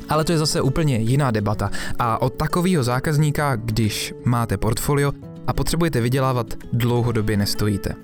Ale 0.09 0.23
to 0.23 0.31
je 0.31 0.37
zase 0.37 0.61
úplně 0.61 0.97
jiná 0.97 1.31
debata. 1.31 1.71
A 1.99 2.21
od 2.21 2.33
takového 2.33 2.83
zákazníka, 2.83 3.55
když 3.55 4.13
máte 4.25 4.57
portfolio 4.57 5.11
a 5.47 5.53
potřebujete 5.53 6.01
vydělávat, 6.01 6.53
dlouhodobě 6.73 7.37
nestojíte. 7.37 7.95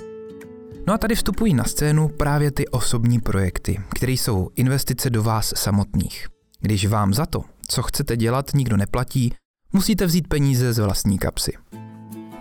No 0.87 0.93
a 0.93 0.97
tady 0.97 1.15
vstupují 1.15 1.53
na 1.53 1.63
scénu 1.63 2.07
právě 2.07 2.51
ty 2.51 2.67
osobní 2.67 3.19
projekty, 3.19 3.79
které 3.95 4.11
jsou 4.11 4.49
investice 4.55 5.09
do 5.09 5.23
vás 5.23 5.53
samotných. 5.55 6.27
Když 6.61 6.85
vám 6.85 7.13
za 7.13 7.25
to, 7.25 7.43
co 7.69 7.83
chcete 7.83 8.17
dělat, 8.17 8.51
nikdo 8.53 8.77
neplatí, 8.77 9.33
musíte 9.73 10.05
vzít 10.05 10.27
peníze 10.27 10.73
z 10.73 10.79
vlastní 10.79 11.17
kapsy. 11.17 11.53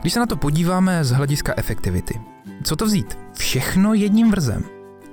Když 0.01 0.13
se 0.13 0.21
na 0.21 0.27
to 0.27 0.37
podíváme 0.37 1.05
z 1.05 1.11
hlediska 1.11 1.55
efektivity, 1.57 2.21
co 2.65 2.77
to 2.77 2.87
vzít? 2.87 3.19
Všechno 3.33 3.95
jedním 3.95 4.31
vrzem. 4.31 4.65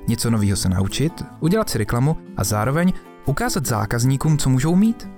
Něco 0.07 0.29
nového 0.29 0.57
se 0.57 0.69
naučit, 0.69 1.23
udělat 1.39 1.69
si 1.69 1.77
reklamu 1.77 2.17
a 2.37 2.43
zároveň 2.43 2.93
ukázat 3.25 3.65
zákazníkům, 3.65 4.37
co 4.37 4.49
můžou 4.49 4.75
mít. 4.75 5.09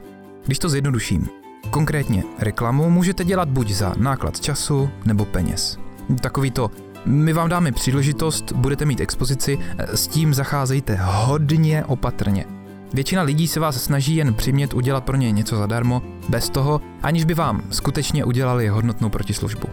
Když 0.46 0.60
to 0.60 0.70
zjednoduším, 0.70 1.30
konkrétně 1.70 2.24
reklamu 2.40 2.90
můžete 2.90 3.24
dělat 3.24 3.50
buď 3.50 3.70
za 3.70 3.94
náklad 3.98 4.40
času 4.40 4.90
nebo 5.06 5.26
peněz. 5.26 5.78
Takový 6.22 6.52
to 6.52 6.72
my 7.06 7.34
vám 7.34 7.50
dáme 7.50 7.72
příležitost, 7.72 8.52
budete 8.52 8.86
mít 8.86 9.02
expozici, 9.02 9.60
s 9.78 10.08
tím 10.08 10.34
zacházejte 10.34 11.00
hodně 11.02 11.86
opatrně. 11.86 12.57
Většina 12.94 13.22
lidí 13.22 13.48
se 13.48 13.60
vás 13.60 13.84
snaží 13.84 14.16
jen 14.16 14.34
přimět 14.34 14.74
udělat 14.74 15.04
pro 15.04 15.18
ně 15.18 15.32
něco 15.32 15.58
zadarmo, 15.58 16.02
bez 16.30 16.50
toho, 16.50 16.82
aniž 17.04 17.26
by 17.26 17.34
vám 17.34 17.64
skutečně 17.70 18.26
udělali 18.26 18.68
hodnotnou 18.68 19.10
protislužbu. 19.10 19.68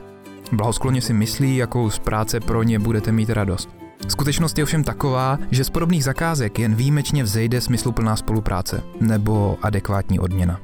Blahoskloně 0.53 1.01
si 1.01 1.13
myslí, 1.13 1.57
jakou 1.57 1.91
z 1.91 1.99
práce 1.99 2.41
pro 2.41 2.63
ně 2.63 2.79
budete 2.79 3.13
mít 3.13 3.31
radost. 3.31 3.69
Skutečnost 4.09 4.59
je 4.59 4.65
ovšem 4.65 4.85
taková, 4.85 5.39
že 5.51 5.65
z 5.65 5.71
podobných 5.71 6.05
zakázek 6.05 6.59
jen 6.59 6.75
výjimečně 6.75 7.25
vzejde 7.25 7.61
smysluplná 7.61 8.17
spolupráce 8.17 8.83
nebo 9.01 9.59
adekvátní 9.63 10.19
odměna. 10.19 10.61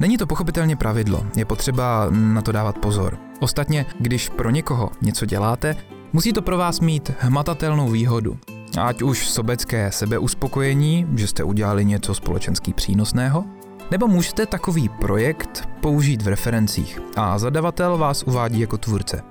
Není 0.00 0.18
to 0.18 0.26
pochopitelně 0.26 0.76
pravidlo, 0.76 1.26
je 1.36 1.44
potřeba 1.44 2.06
na 2.10 2.42
to 2.42 2.52
dávat 2.52 2.78
pozor. 2.78 3.18
Ostatně, 3.40 3.86
když 3.98 4.28
pro 4.28 4.50
někoho 4.50 4.90
něco 5.02 5.26
děláte, 5.26 5.76
musí 6.12 6.32
to 6.32 6.42
pro 6.42 6.58
vás 6.58 6.80
mít 6.80 7.10
hmatatelnou 7.18 7.90
výhodu. 7.90 8.38
Ať 8.78 9.02
už 9.02 9.28
sobecké 9.28 9.92
sebeuspokojení, 9.92 11.06
že 11.16 11.26
jste 11.26 11.44
udělali 11.44 11.84
něco 11.84 12.14
společensky 12.14 12.72
přínosného, 12.72 13.44
nebo 13.90 14.08
můžete 14.08 14.46
takový 14.46 14.88
projekt 14.88 15.68
použít 15.80 16.22
v 16.22 16.28
referencích 16.28 17.00
a 17.16 17.38
zadavatel 17.38 17.98
vás 17.98 18.22
uvádí 18.22 18.60
jako 18.60 18.78
tvůrce. 18.78 19.22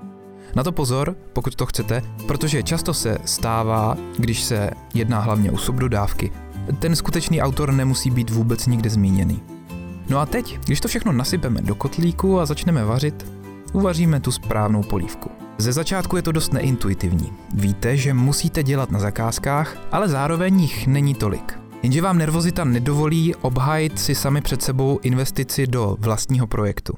Na 0.56 0.64
to 0.64 0.72
pozor, 0.72 1.16
pokud 1.34 1.56
to 1.56 1.66
chcete, 1.66 2.02
protože 2.28 2.64
často 2.64 2.94
se 2.94 3.18
stává, 3.26 3.98
když 4.18 4.44
se 4.44 4.72
jedná 4.94 5.20
hlavně 5.20 5.52
o 5.52 5.58
subdodávky, 5.58 6.32
ten 6.80 6.96
skutečný 6.96 7.42
autor 7.42 7.74
nemusí 7.74 8.10
být 8.10 8.30
vůbec 8.30 8.68
nikde 8.68 8.90
zmíněný. 8.90 9.44
No 10.10 10.20
a 10.20 10.26
teď, 10.26 10.60
když 10.66 10.82
to 10.82 10.88
všechno 10.88 11.12
nasypeme 11.12 11.62
do 11.62 11.76
kotlíku 11.76 12.40
a 12.40 12.46
začneme 12.46 12.86
vařit, 12.86 13.41
uvaříme 13.74 14.20
tu 14.20 14.32
správnou 14.32 14.84
polívku. 14.84 15.32
Ze 15.58 15.74
začátku 15.74 16.16
je 16.16 16.22
to 16.22 16.32
dost 16.32 16.54
neintuitivní. 16.54 17.34
Víte, 17.54 17.98
že 17.98 18.14
musíte 18.14 18.64
dělat 18.64 18.92
na 18.92 19.00
zakázkách, 19.00 19.78
ale 19.92 20.10
zároveň 20.10 20.60
jich 20.60 20.88
není 20.88 21.16
tolik. 21.16 21.60
Jenže 21.84 22.02
vám 22.02 22.18
nervozita 22.18 22.64
nedovolí 22.64 23.36
obhájit 23.36 24.00
si 24.00 24.16
sami 24.16 24.42
před 24.42 24.62
sebou 24.62 25.00
investici 25.04 25.68
do 25.68 25.98
vlastního 26.00 26.48
projektu. 26.48 26.94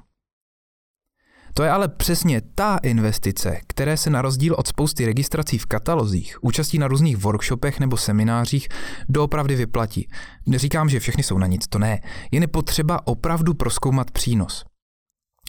To 1.53 1.63
je 1.63 1.71
ale 1.71 1.87
přesně 1.87 2.41
ta 2.55 2.77
investice, 2.83 3.59
které 3.67 3.97
se 3.97 4.09
na 4.09 4.21
rozdíl 4.21 4.55
od 4.57 4.67
spousty 4.67 5.05
registrací 5.05 5.57
v 5.57 5.65
katalozích, 5.65 6.37
účastí 6.41 6.79
na 6.79 6.87
různých 6.87 7.17
workshopech 7.17 7.79
nebo 7.79 7.97
seminářích 7.97 8.67
doopravdy 9.09 9.55
vyplatí. 9.55 10.07
Neříkám, 10.45 10.89
že 10.89 10.99
všechny 10.99 11.23
jsou 11.23 11.37
na 11.37 11.47
nic, 11.47 11.67
to 11.67 11.79
ne. 11.79 11.99
Jen 12.31 12.43
je 12.43 12.47
potřeba 12.47 13.07
opravdu 13.07 13.53
proskoumat 13.53 14.11
přínos. 14.11 14.65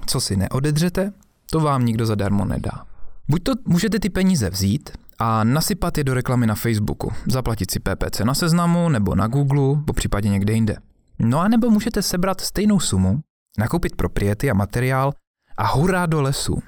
Co 0.07 0.21
si 0.21 0.37
neodedřete, 0.37 1.13
to 1.51 1.61
vám 1.61 1.85
nikdo 1.85 2.07
zadarmo 2.07 2.45
nedá. 2.45 2.87
Buď 3.29 3.43
to 3.43 3.53
můžete 3.65 4.01
ty 4.01 4.11
peníze 4.11 4.51
vzít 4.51 4.91
a 5.19 5.45
nasypat 5.45 5.99
je 5.99 6.05
do 6.05 6.15
reklamy 6.15 6.47
na 6.47 6.55
Facebooku, 6.55 7.13
zaplatit 7.27 7.71
si 7.71 7.81
PPC 7.81 8.21
na 8.21 8.35
seznamu 8.35 8.89
nebo 8.89 9.15
na 9.15 9.27
Google, 9.27 9.83
po 9.87 9.93
případě 9.93 10.29
někde 10.29 10.53
jinde. 10.53 10.77
No 11.19 11.41
a 11.41 11.49
nebo 11.49 11.71
můžete 11.71 12.03
sebrat 12.03 12.41
stejnou 12.41 12.81
sumu, 12.81 13.21
nakoupit 13.59 13.97
propriety 13.97 14.51
a 14.51 14.55
materiál 14.55 15.13
a 15.57 15.67
hurá 15.67 16.07
do 16.07 16.23
lesu. 16.23 16.63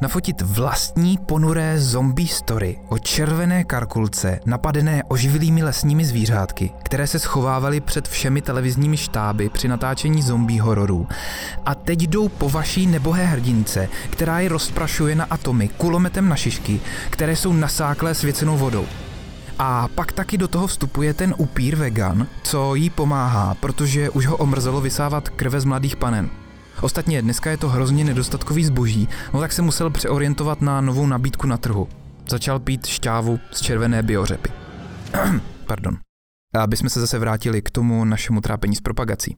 Nafotit 0.00 0.42
vlastní 0.42 1.18
ponuré 1.18 1.80
zombie 1.80 2.28
story 2.28 2.78
o 2.88 2.98
červené 2.98 3.64
karkulce 3.64 4.40
napadené 4.46 5.02
oživilými 5.08 5.62
lesními 5.62 6.04
zvířátky, 6.04 6.72
které 6.82 7.06
se 7.06 7.18
schovávaly 7.18 7.80
před 7.80 8.08
všemi 8.08 8.42
televizními 8.42 8.96
štáby 8.96 9.48
při 9.48 9.68
natáčení 9.68 10.22
zombie 10.22 10.60
hororů. 10.60 11.06
A 11.64 11.74
teď 11.74 12.02
jdou 12.02 12.28
po 12.28 12.50
vaší 12.50 12.86
nebohé 12.86 13.24
hrdince, 13.24 13.88
která 14.10 14.40
je 14.40 14.48
rozprašuje 14.48 15.14
na 15.14 15.24
atomy 15.24 15.68
kulometem 15.68 16.28
na 16.28 16.36
šišky, 16.36 16.80
které 17.10 17.36
jsou 17.36 17.52
nasáklé 17.52 18.14
svěcenou 18.14 18.56
vodou. 18.56 18.86
A 19.58 19.88
pak 19.94 20.12
taky 20.12 20.38
do 20.38 20.48
toho 20.48 20.66
vstupuje 20.66 21.14
ten 21.14 21.34
upír 21.38 21.76
vegan, 21.76 22.26
co 22.42 22.74
jí 22.74 22.90
pomáhá, 22.90 23.54
protože 23.54 24.10
už 24.10 24.26
ho 24.26 24.36
omrzelo 24.36 24.80
vysávat 24.80 25.28
krve 25.28 25.60
z 25.60 25.64
mladých 25.64 25.96
panen. 25.96 26.30
Ostatně 26.80 27.22
dneska 27.22 27.50
je 27.50 27.56
to 27.56 27.68
hrozně 27.68 28.04
nedostatkový 28.04 28.64
zboží, 28.64 29.08
no 29.34 29.40
tak 29.40 29.52
se 29.52 29.62
musel 29.62 29.90
přeorientovat 29.90 30.62
na 30.62 30.80
novou 30.80 31.06
nabídku 31.06 31.46
na 31.46 31.56
trhu. 31.56 31.88
Začal 32.28 32.60
pít 32.60 32.86
šťávu 32.86 33.38
z 33.50 33.60
červené 33.60 34.02
biořepy. 34.02 34.50
Pardon. 35.66 35.98
Aby 36.54 36.76
jsme 36.76 36.90
se 36.90 37.00
zase 37.00 37.18
vrátili 37.18 37.62
k 37.62 37.70
tomu 37.70 38.04
našemu 38.04 38.40
trápení 38.40 38.76
s 38.76 38.80
propagací. 38.80 39.36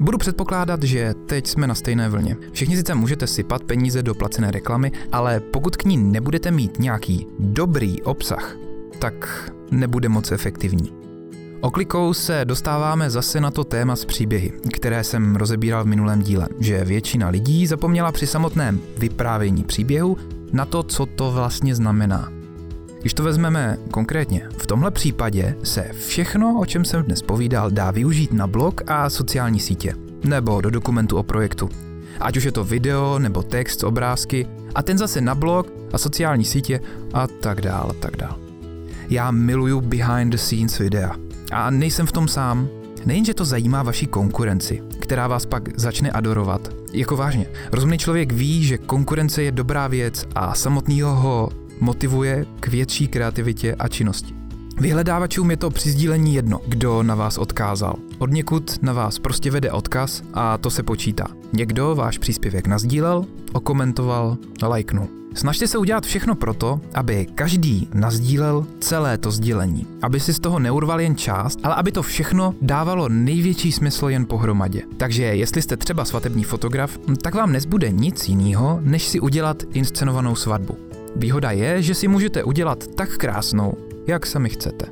Budu 0.00 0.18
předpokládat, 0.18 0.82
že 0.82 1.14
teď 1.26 1.46
jsme 1.46 1.66
na 1.66 1.74
stejné 1.74 2.08
vlně. 2.08 2.36
Všichni 2.52 2.76
sice 2.76 2.94
můžete 2.94 3.26
sypat 3.26 3.64
peníze 3.64 4.02
do 4.02 4.14
placené 4.14 4.50
reklamy, 4.50 4.92
ale 5.12 5.40
pokud 5.40 5.76
k 5.76 5.84
ní 5.84 5.96
nebudete 5.96 6.50
mít 6.50 6.78
nějaký 6.78 7.26
dobrý 7.38 8.02
obsah, 8.02 8.56
tak 8.98 9.50
nebude 9.70 10.08
moc 10.08 10.32
efektivní. 10.32 10.99
Oklikou 11.60 12.14
se 12.14 12.44
dostáváme 12.44 13.10
zase 13.10 13.40
na 13.40 13.50
to 13.50 13.64
téma 13.64 13.96
s 13.96 14.04
příběhy, 14.04 14.52
které 14.72 15.04
jsem 15.04 15.36
rozebíral 15.36 15.84
v 15.84 15.86
minulém 15.86 16.22
díle, 16.22 16.48
že 16.58 16.84
většina 16.84 17.28
lidí 17.28 17.66
zapomněla 17.66 18.12
při 18.12 18.26
samotném 18.26 18.80
vyprávění 18.98 19.64
příběhu 19.64 20.16
na 20.52 20.64
to, 20.64 20.82
co 20.82 21.06
to 21.06 21.30
vlastně 21.30 21.74
znamená. 21.74 22.32
Když 23.00 23.14
to 23.14 23.22
vezmeme 23.22 23.78
konkrétně, 23.90 24.48
v 24.58 24.66
tomhle 24.66 24.90
případě 24.90 25.56
se 25.62 25.90
všechno, 26.06 26.60
o 26.60 26.66
čem 26.66 26.84
jsem 26.84 27.02
dnes 27.02 27.22
povídal, 27.22 27.70
dá 27.70 27.90
využít 27.90 28.32
na 28.32 28.46
blog 28.46 28.80
a 28.86 29.10
sociální 29.10 29.60
sítě, 29.60 29.94
nebo 30.24 30.60
do 30.60 30.70
dokumentu 30.70 31.16
o 31.16 31.22
projektu. 31.22 31.68
Ať 32.20 32.36
už 32.36 32.44
je 32.44 32.52
to 32.52 32.64
video 32.64 33.18
nebo 33.18 33.42
text, 33.42 33.84
obrázky, 33.84 34.46
a 34.74 34.82
ten 34.82 34.98
zase 34.98 35.20
na 35.20 35.34
blog 35.34 35.72
a 35.92 35.98
sociální 35.98 36.44
sítě 36.44 36.80
a 37.12 37.26
tak 37.26 37.60
dál 37.60 37.86
a 37.90 37.94
tak 37.94 38.16
dál. 38.16 38.38
Já 39.10 39.30
miluju 39.30 39.80
behind 39.80 40.32
the 40.32 40.38
scenes 40.38 40.78
videa. 40.78 41.29
A 41.50 41.70
nejsem 41.70 42.06
v 42.06 42.12
tom 42.12 42.28
sám. 42.28 42.68
Nejenže 43.06 43.34
to 43.34 43.44
zajímá 43.44 43.82
vaši 43.82 44.06
konkurenci, 44.06 44.82
která 45.00 45.28
vás 45.28 45.46
pak 45.46 45.78
začne 45.78 46.10
adorovat. 46.10 46.68
Jako 46.92 47.16
vážně, 47.16 47.46
rozumný 47.72 47.98
člověk 47.98 48.32
ví, 48.32 48.64
že 48.64 48.78
konkurence 48.78 49.42
je 49.42 49.52
dobrá 49.52 49.88
věc 49.88 50.26
a 50.34 50.54
samotného 50.54 51.14
ho 51.14 51.48
motivuje 51.80 52.46
k 52.60 52.68
větší 52.68 53.08
kreativitě 53.08 53.74
a 53.74 53.88
činnosti. 53.88 54.39
Vyhledávačům 54.80 55.50
je 55.50 55.56
to 55.56 55.70
při 55.70 55.90
sdílení 55.90 56.34
jedno, 56.34 56.60
kdo 56.66 57.02
na 57.02 57.14
vás 57.14 57.38
odkázal. 57.38 57.94
Od 58.18 58.30
někud 58.30 58.82
na 58.82 58.92
vás 58.92 59.18
prostě 59.18 59.50
vede 59.50 59.72
odkaz 59.72 60.22
a 60.34 60.58
to 60.58 60.70
se 60.70 60.82
počítá. 60.82 61.26
Někdo 61.52 61.94
váš 61.94 62.18
příspěvek 62.18 62.66
nazdílel, 62.66 63.24
okomentoval, 63.52 64.36
lajknul. 64.62 65.08
Snažte 65.34 65.66
se 65.66 65.78
udělat 65.78 66.06
všechno 66.06 66.34
proto, 66.34 66.80
aby 66.94 67.26
každý 67.34 67.88
nazdílel 67.94 68.66
celé 68.80 69.18
to 69.18 69.30
sdílení. 69.30 69.86
Aby 70.02 70.20
si 70.20 70.34
z 70.34 70.38
toho 70.38 70.58
neurval 70.58 71.00
jen 71.00 71.16
část, 71.16 71.58
ale 71.62 71.74
aby 71.74 71.92
to 71.92 72.02
všechno 72.02 72.54
dávalo 72.62 73.08
největší 73.08 73.72
smysl 73.72 74.08
jen 74.08 74.26
pohromadě. 74.26 74.82
Takže 74.96 75.22
jestli 75.22 75.62
jste 75.62 75.76
třeba 75.76 76.04
svatební 76.04 76.44
fotograf, 76.44 76.98
tak 77.22 77.34
vám 77.34 77.52
nezbude 77.52 77.90
nic 77.90 78.28
jiného, 78.28 78.78
než 78.82 79.08
si 79.08 79.20
udělat 79.20 79.62
inscenovanou 79.72 80.34
svatbu. 80.34 80.78
Výhoda 81.16 81.50
je, 81.50 81.82
že 81.82 81.94
si 81.94 82.08
můžete 82.08 82.44
udělat 82.44 82.86
tak 82.94 83.16
krásnou, 83.16 83.74
jak 84.10 84.26
sami 84.26 84.48
chcete. 84.48 84.86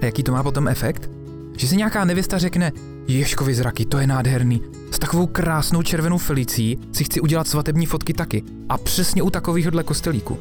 A 0.00 0.04
jaký 0.04 0.22
to 0.22 0.32
má 0.32 0.42
potom 0.42 0.68
efekt? 0.68 1.10
Že 1.56 1.68
si 1.68 1.76
nějaká 1.76 2.04
nevěsta 2.04 2.38
řekne, 2.38 2.72
Ježkovi 3.08 3.54
zraky, 3.54 3.84
to 3.84 3.98
je 3.98 4.06
nádherný. 4.06 4.62
S 4.90 4.98
takovou 4.98 5.26
krásnou 5.26 5.82
červenou 5.82 6.18
felicí 6.18 6.78
si 6.92 7.04
chci 7.04 7.20
udělat 7.20 7.48
svatební 7.48 7.86
fotky 7.86 8.12
taky. 8.12 8.42
A 8.68 8.78
přesně 8.78 9.22
u 9.22 9.30
takovýchhle 9.30 9.84
kostelíku. 9.84 10.38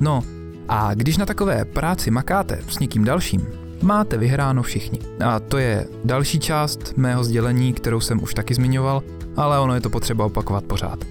No, 0.00 0.22
a 0.68 0.94
když 0.94 1.16
na 1.16 1.26
takové 1.26 1.64
práci 1.64 2.10
makáte 2.10 2.58
s 2.68 2.78
někým 2.78 3.04
dalším, 3.04 3.46
máte 3.82 4.16
vyhráno 4.16 4.62
všichni. 4.62 4.98
A 5.24 5.40
to 5.40 5.58
je 5.58 5.86
další 6.04 6.40
část 6.40 6.92
mého 6.96 7.24
sdělení, 7.24 7.72
kterou 7.72 8.00
jsem 8.00 8.22
už 8.22 8.34
taky 8.34 8.54
zmiňoval, 8.54 9.02
ale 9.36 9.60
ono 9.60 9.74
je 9.74 9.80
to 9.80 9.90
potřeba 9.90 10.24
opakovat 10.24 10.64
pořád. 10.64 11.04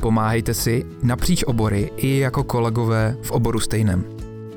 Pomáhejte 0.00 0.54
si 0.54 0.84
napříč 1.02 1.42
obory 1.42 1.90
i 1.96 2.18
jako 2.18 2.44
kolegové 2.44 3.16
v 3.22 3.30
oboru 3.30 3.60
stejném. 3.60 4.04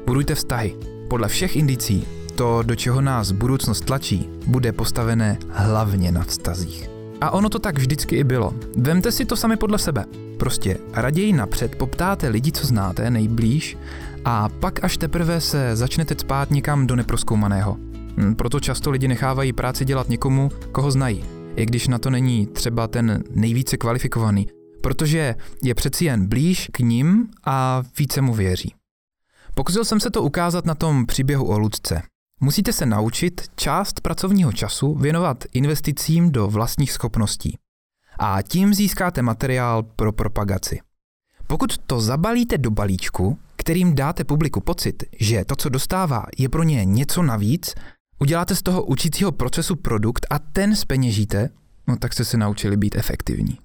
Budujte 0.05 0.35
vztahy. 0.35 0.75
Podle 1.11 1.27
všech 1.27 1.55
indicí 1.55 2.07
to, 2.35 2.63
do 2.63 2.75
čeho 2.75 3.01
nás 3.01 3.31
budoucnost 3.31 3.85
tlačí, 3.85 4.29
bude 4.47 4.71
postavené 4.71 5.37
hlavně 5.49 6.11
na 6.11 6.23
vztazích. 6.23 6.89
A 7.21 7.31
ono 7.31 7.49
to 7.49 7.59
tak 7.59 7.77
vždycky 7.77 8.15
i 8.15 8.23
bylo. 8.23 8.53
Vemte 8.77 9.11
si 9.11 9.25
to 9.25 9.35
sami 9.35 9.57
podle 9.57 9.79
sebe. 9.79 10.05
Prostě 10.39 10.77
raději 10.93 11.33
napřed 11.33 11.75
poptáte 11.75 12.27
lidi, 12.27 12.51
co 12.51 12.67
znáte 12.67 13.09
nejblíž, 13.09 13.77
a 14.25 14.49
pak 14.49 14.83
až 14.83 14.97
teprve 14.97 15.41
se 15.41 15.75
začnete 15.75 16.15
spát 16.17 16.51
někam 16.51 16.87
do 16.87 16.95
neproskoumaného. 16.95 17.77
Hm, 18.17 18.35
proto 18.35 18.59
často 18.59 18.91
lidi 18.91 19.07
nechávají 19.07 19.53
práci 19.53 19.85
dělat 19.85 20.09
někomu, 20.09 20.49
koho 20.71 20.91
znají, 20.91 21.23
i 21.55 21.65
když 21.65 21.87
na 21.87 21.99
to 21.99 22.09
není 22.09 22.47
třeba 22.47 22.87
ten 22.87 23.23
nejvíce 23.35 23.77
kvalifikovaný, 23.77 24.47
protože 24.81 25.35
je 25.63 25.75
přeci 25.75 26.05
jen 26.05 26.27
blíž 26.27 26.69
k 26.71 26.79
ním 26.79 27.27
a 27.45 27.83
více 27.97 28.21
mu 28.21 28.33
věří. 28.33 28.73
Pokusil 29.55 29.85
jsem 29.85 29.99
se 29.99 30.09
to 30.09 30.23
ukázat 30.23 30.65
na 30.65 30.75
tom 30.75 31.05
příběhu 31.05 31.47
o 31.47 31.57
Ludce. 31.57 32.01
Musíte 32.39 32.73
se 32.73 32.85
naučit 32.85 33.41
část 33.55 34.01
pracovního 34.01 34.53
času 34.53 34.95
věnovat 34.95 35.43
investicím 35.53 36.31
do 36.31 36.47
vlastních 36.47 36.91
schopností. 36.91 37.57
A 38.19 38.41
tím 38.41 38.73
získáte 38.73 39.21
materiál 39.21 39.83
pro 39.83 40.11
propagaci. 40.11 40.79
Pokud 41.47 41.77
to 41.77 42.01
zabalíte 42.01 42.57
do 42.57 42.71
balíčku, 42.71 43.37
kterým 43.55 43.95
dáte 43.95 44.23
publiku 44.23 44.61
pocit, 44.61 45.03
že 45.19 45.45
to, 45.45 45.55
co 45.55 45.69
dostává, 45.69 46.23
je 46.37 46.49
pro 46.49 46.63
ně 46.63 46.85
něco 46.85 47.23
navíc, 47.23 47.75
uděláte 48.19 48.55
z 48.55 48.61
toho 48.61 48.83
učícího 48.83 49.31
procesu 49.31 49.75
produkt 49.75 50.27
a 50.29 50.39
ten 50.39 50.75
speněžíte, 50.75 51.49
no 51.87 51.97
tak 51.97 52.13
jste 52.13 52.25
se 52.25 52.37
naučili 52.37 52.77
být 52.77 52.95
efektivní. 52.95 53.59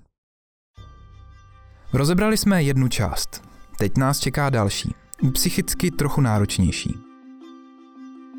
Rozebrali 1.92 2.37
jsme 2.37 2.62
jednu 2.62 2.88
část. 2.88 3.42
Teď 3.79 3.96
nás 3.96 4.18
čeká 4.18 4.51
další, 4.51 4.94
psychicky 5.33 5.90
trochu 5.90 6.20
náročnější. 6.20 6.94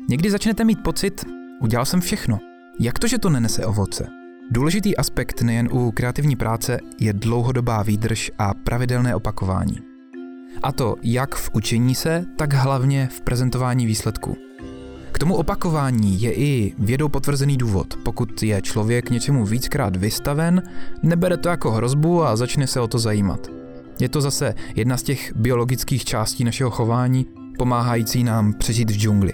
Někdy 0.08 0.30
začnete 0.30 0.64
mít 0.64 0.82
pocit, 0.82 1.24
udělal 1.60 1.86
jsem 1.86 2.00
všechno. 2.00 2.38
Jak 2.80 2.98
to, 2.98 3.06
že 3.06 3.18
to 3.18 3.30
nenese 3.30 3.66
ovoce? 3.66 4.06
Důležitý 4.50 4.96
aspekt 4.96 5.42
nejen 5.42 5.68
u 5.72 5.90
kreativní 5.90 6.36
práce 6.36 6.80
je 7.00 7.12
dlouhodobá 7.12 7.82
výdrž 7.82 8.30
a 8.38 8.54
pravidelné 8.54 9.14
opakování. 9.14 9.78
A 10.62 10.72
to 10.72 10.94
jak 11.02 11.34
v 11.34 11.50
učení 11.52 11.94
se, 11.94 12.24
tak 12.36 12.52
hlavně 12.52 13.08
v 13.12 13.20
prezentování 13.20 13.86
výsledků. 13.86 14.36
K 15.12 15.18
tomu 15.18 15.34
opakování 15.36 16.22
je 16.22 16.32
i 16.32 16.74
vědou 16.78 17.08
potvrzený 17.08 17.56
důvod. 17.56 17.98
Pokud 18.04 18.42
je 18.42 18.62
člověk 18.62 19.10
něčemu 19.10 19.46
víckrát 19.46 19.96
vystaven, 19.96 20.62
nebere 21.02 21.36
to 21.36 21.48
jako 21.48 21.70
hrozbu 21.70 22.24
a 22.24 22.36
začne 22.36 22.66
se 22.66 22.80
o 22.80 22.88
to 22.88 22.98
zajímat. 22.98 23.57
Je 24.00 24.08
to 24.08 24.20
zase 24.20 24.54
jedna 24.74 24.96
z 24.96 25.02
těch 25.02 25.32
biologických 25.36 26.04
částí 26.04 26.44
našeho 26.44 26.70
chování, 26.70 27.26
pomáhající 27.58 28.24
nám 28.24 28.52
přežít 28.52 28.90
v 28.90 28.96
džungli. 28.96 29.32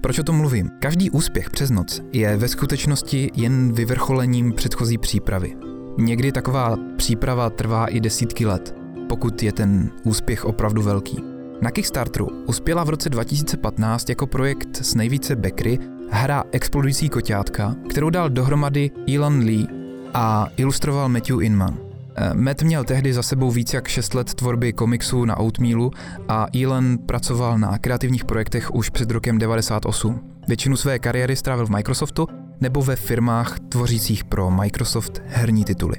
Proč 0.00 0.18
o 0.18 0.22
tom 0.22 0.36
mluvím? 0.36 0.70
Každý 0.80 1.10
úspěch 1.10 1.50
přes 1.50 1.70
noc 1.70 2.02
je 2.12 2.36
ve 2.36 2.48
skutečnosti 2.48 3.30
jen 3.34 3.72
vyvrcholením 3.72 4.52
předchozí 4.52 4.98
přípravy. 4.98 5.56
Někdy 5.98 6.32
taková 6.32 6.76
příprava 6.96 7.50
trvá 7.50 7.86
i 7.86 8.00
desítky 8.00 8.46
let, 8.46 8.74
pokud 9.08 9.42
je 9.42 9.52
ten 9.52 9.90
úspěch 10.04 10.44
opravdu 10.44 10.82
velký. 10.82 11.18
Na 11.60 11.70
Kickstarteru 11.70 12.28
uspěla 12.46 12.84
v 12.84 12.88
roce 12.88 13.08
2015 13.08 14.08
jako 14.08 14.26
projekt 14.26 14.76
s 14.76 14.94
nejvíce 14.94 15.36
backry 15.36 15.78
hra 16.10 16.44
Explodující 16.52 17.08
koťátka, 17.08 17.74
kterou 17.90 18.10
dal 18.10 18.30
dohromady 18.30 18.90
Elon 19.14 19.38
Lee 19.38 19.66
a 20.14 20.48
ilustroval 20.56 21.08
Matthew 21.08 21.42
Inman. 21.42 21.89
Eh, 22.16 22.34
Matt 22.34 22.62
měl 22.62 22.84
tehdy 22.84 23.12
za 23.12 23.22
sebou 23.22 23.50
víc 23.50 23.74
jak 23.74 23.88
6 23.88 24.14
let 24.14 24.34
tvorby 24.34 24.72
komiksů 24.72 25.24
na 25.24 25.38
Oatmealu 25.38 25.90
a 26.28 26.46
Elon 26.62 26.98
pracoval 26.98 27.58
na 27.58 27.78
kreativních 27.78 28.24
projektech 28.24 28.74
už 28.74 28.90
před 28.90 29.10
rokem 29.10 29.38
98. 29.38 30.20
Většinu 30.48 30.76
své 30.76 30.98
kariéry 30.98 31.36
strávil 31.36 31.66
v 31.66 31.70
Microsoftu 31.70 32.26
nebo 32.60 32.82
ve 32.82 32.96
firmách 32.96 33.60
tvořících 33.68 34.24
pro 34.24 34.50
Microsoft 34.50 35.22
herní 35.26 35.64
tituly. 35.64 35.96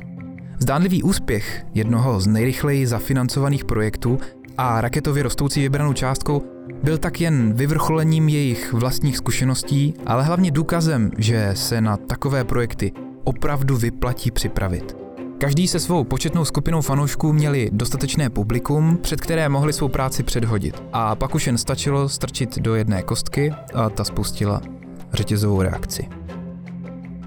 Zdánlivý 0.59 1.03
úspěch 1.03 1.65
jednoho 1.73 2.19
z 2.19 2.27
nejrychleji 2.27 2.87
zafinancovaných 2.87 3.65
projektů 3.65 4.19
a 4.57 4.81
raketově 4.81 5.23
rostoucí 5.23 5.61
vybranou 5.61 5.93
částkou 5.93 6.43
byl 6.83 6.97
tak 6.97 7.21
jen 7.21 7.53
vyvrcholením 7.53 8.29
jejich 8.29 8.73
vlastních 8.73 9.17
zkušeností, 9.17 9.93
ale 10.05 10.23
hlavně 10.23 10.51
důkazem, 10.51 11.11
že 11.17 11.51
se 11.53 11.81
na 11.81 11.97
takové 11.97 12.43
projekty 12.43 12.91
opravdu 13.23 13.77
vyplatí 13.77 14.31
připravit. 14.31 15.00
Každý 15.41 15.67
se 15.67 15.79
svou 15.79 16.03
početnou 16.03 16.45
skupinou 16.45 16.81
fanoušků 16.81 17.33
měli 17.33 17.69
dostatečné 17.73 18.29
publikum, 18.29 18.97
před 18.97 19.21
které 19.21 19.49
mohli 19.49 19.73
svou 19.73 19.87
práci 19.87 20.23
předhodit. 20.23 20.83
A 20.93 21.15
pak 21.15 21.35
už 21.35 21.47
jen 21.47 21.57
stačilo 21.57 22.09
strčit 22.09 22.59
do 22.59 22.75
jedné 22.75 23.03
kostky 23.03 23.53
a 23.73 23.89
ta 23.89 24.03
spustila 24.03 24.61
řetězovou 25.13 25.61
reakci. 25.61 26.07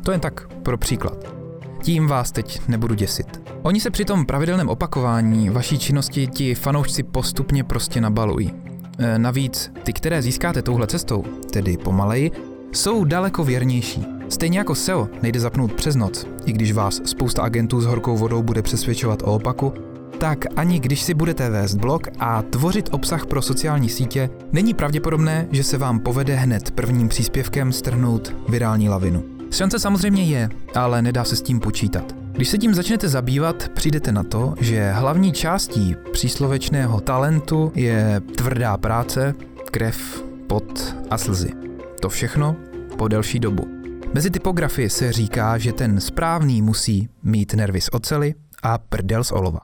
To 0.05 0.11
jen 0.11 0.21
tak 0.21 0.49
pro 0.63 0.79
příklad. 0.79 1.35
Tím 1.83 2.07
vás 2.07 2.33
teď 2.33 2.69
nebudu 2.69 2.95
děsit. 2.95 3.43
Oni 3.63 3.81
se 3.81 3.91
při 3.91 4.05
tom 4.05 4.27
pravidelném 4.27 4.69
opakování 4.69 5.51
vaší 5.51 5.79
činnosti 5.79 6.27
ti 6.27 6.55
fanoušci 6.55 7.03
postupně 7.03 7.65
prostě 7.65 8.01
nabalují. 8.01 8.53
E, 8.99 9.19
navíc 9.19 9.73
ty, 9.83 9.93
které 9.93 10.23
získáte 10.23 10.63
touhle 10.63 10.87
cestou, 10.87 11.25
tedy 11.53 11.77
pomaleji, 11.77 12.31
jsou 12.75 13.05
daleko 13.05 13.45
věrnější. 13.45 14.07
Stejně 14.29 14.59
jako 14.59 14.75
SEO 14.75 15.09
nejde 15.23 15.41
zapnout 15.41 15.73
přes 15.73 15.97
noc, 15.97 16.27
i 16.45 16.53
když 16.53 16.73
vás 16.73 17.01
spousta 17.05 17.43
agentů 17.43 17.81
s 17.81 17.85
horkou 17.85 18.17
vodou 18.17 18.43
bude 18.43 18.63
přesvědčovat 18.63 19.23
o 19.23 19.35
opaku, 19.35 19.73
tak 20.19 20.45
ani 20.57 20.81
když 20.81 21.03
si 21.03 21.15
budete 21.15 21.51
vést 21.51 21.75
blog 21.75 22.09
a 22.19 22.43
tvořit 22.43 22.89
obsah 22.93 23.27
pro 23.27 23.43
sociální 23.43 23.89
sítě, 23.89 24.31
není 24.53 24.75
pravděpodobné, 24.75 25.49
že 25.53 25.65
se 25.65 25.79
vám 25.79 25.99
povede 26.01 26.35
hned 26.35 26.71
prvním 26.71 27.09
příspěvkem 27.09 27.73
strhnout 27.73 28.37
virální 28.49 28.89
lavinu. 28.89 29.25
Šance 29.51 29.79
samozřejmě 29.79 30.25
je, 30.25 30.49
ale 30.75 31.03
nedá 31.03 31.25
se 31.25 31.37
s 31.37 31.43
tím 31.43 31.61
počítat. 31.61 32.15
Když 32.33 32.49
se 32.49 32.59
tím 32.59 32.75
začnete 32.75 33.09
zabývat, 33.09 33.69
přijdete 33.69 34.13
na 34.13 34.23
to, 34.23 34.55
že 34.61 34.91
hlavní 34.93 35.33
částí 35.33 35.97
příslovečného 36.13 37.01
talentu 37.01 37.73
je 37.75 38.21
tvrdá 38.37 38.77
práce, 38.77 39.35
krev, 39.71 40.25
pot 40.47 40.97
a 41.11 41.19
slzy. 41.19 41.74
To 42.01 42.09
všechno 42.09 42.57
po 42.99 43.09
delší 43.09 43.41
dobu. 43.41 43.69
Mezi 44.15 44.31
typografii 44.31 44.91
se 44.91 45.13
říká, 45.13 45.59
že 45.59 45.73
ten 45.73 46.01
správný 46.01 46.63
musí 46.63 47.09
mít 47.23 47.55
nervy 47.55 47.81
z 47.81 47.89
ocely 47.93 48.35
a 48.63 48.79
prdel 48.79 49.25
z 49.25 49.33
olova. 49.33 49.61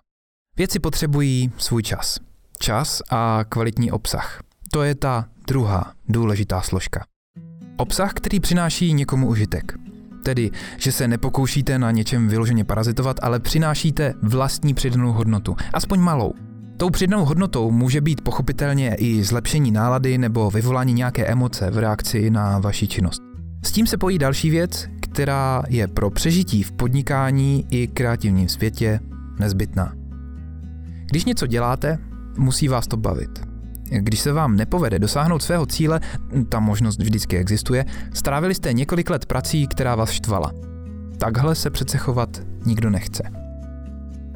Věci 0.57 0.79
potřebují 0.79 1.53
svůj 1.57 1.83
čas. 1.83 2.19
Čas 2.59 3.03
a 3.11 3.45
kvalitní 3.49 3.93
obsah. 3.93 4.41
To 4.73 4.83
je 4.83 4.95
ta 4.95 5.29
druhá 5.47 5.93
důležitá 6.09 6.61
složka. 6.61 7.05
Obsah, 7.77 8.13
který 8.13 8.41
přináší 8.41 8.93
někomu 8.93 9.29
užitek. 9.29 9.75
Tedy, 10.25 10.51
že 10.77 10.93
se 10.93 11.09
nepokoušíte 11.09 11.79
na 11.79 11.91
něčem 11.91 12.29
vyloženě 12.29 12.65
parazitovat, 12.65 13.17
ale 13.23 13.41
přinášíte 13.41 14.15
vlastní 14.23 14.75
přidanou 14.75 15.13
hodnotu, 15.13 15.57
aspoň 15.73 16.01
malou. 16.01 16.35
Tou 16.81 16.91
přidanou 16.91 17.25
hodnotou 17.25 17.71
může 17.71 18.01
být 18.01 18.21
pochopitelně 18.21 18.95
i 18.95 19.25
zlepšení 19.25 19.71
nálady 19.71 20.19
nebo 20.19 20.51
vyvolání 20.51 20.93
nějaké 20.93 21.27
emoce 21.27 21.71
v 21.71 21.79
reakci 21.79 22.31
na 22.31 22.59
vaši 22.59 22.89
činnost. 22.89 23.23
S 23.65 23.73
tím 23.73 23.87
se 23.87 23.97
pojí 23.97 24.19
další 24.19 24.51
věc, 24.51 24.89
která 25.01 25.63
je 25.69 25.89
pro 25.89 26.11
přežití 26.11 26.63
v 26.63 26.73
podnikání 26.73 27.67
i 27.71 27.87
kreativním 27.87 28.49
světě 28.49 29.01
nezbytná. 29.39 29.93
Když 31.11 31.25
něco 31.25 31.47
děláte, 31.47 31.99
musí 32.39 32.69
vás 32.69 32.87
to 32.87 32.97
bavit. 32.97 33.47
Když 33.91 34.21
se 34.21 34.33
vám 34.33 34.57
nepovede 34.57 34.99
dosáhnout 34.99 35.43
svého 35.43 35.67
cíle, 35.67 36.01
ta 36.49 36.61
možnost 36.61 36.99
vždycky 36.99 37.37
existuje, 37.39 37.85
strávili 38.15 38.55
jste 38.55 38.73
několik 38.73 39.11
let 39.11 39.27
prací, 39.27 39.67
která 39.67 39.95
vás 39.95 40.11
štvala. 40.11 40.53
Takhle 41.19 41.55
se 41.55 41.71
přece 41.71 41.99
chovat 41.99 42.43
nikdo 42.67 42.91
nechce. 42.91 43.40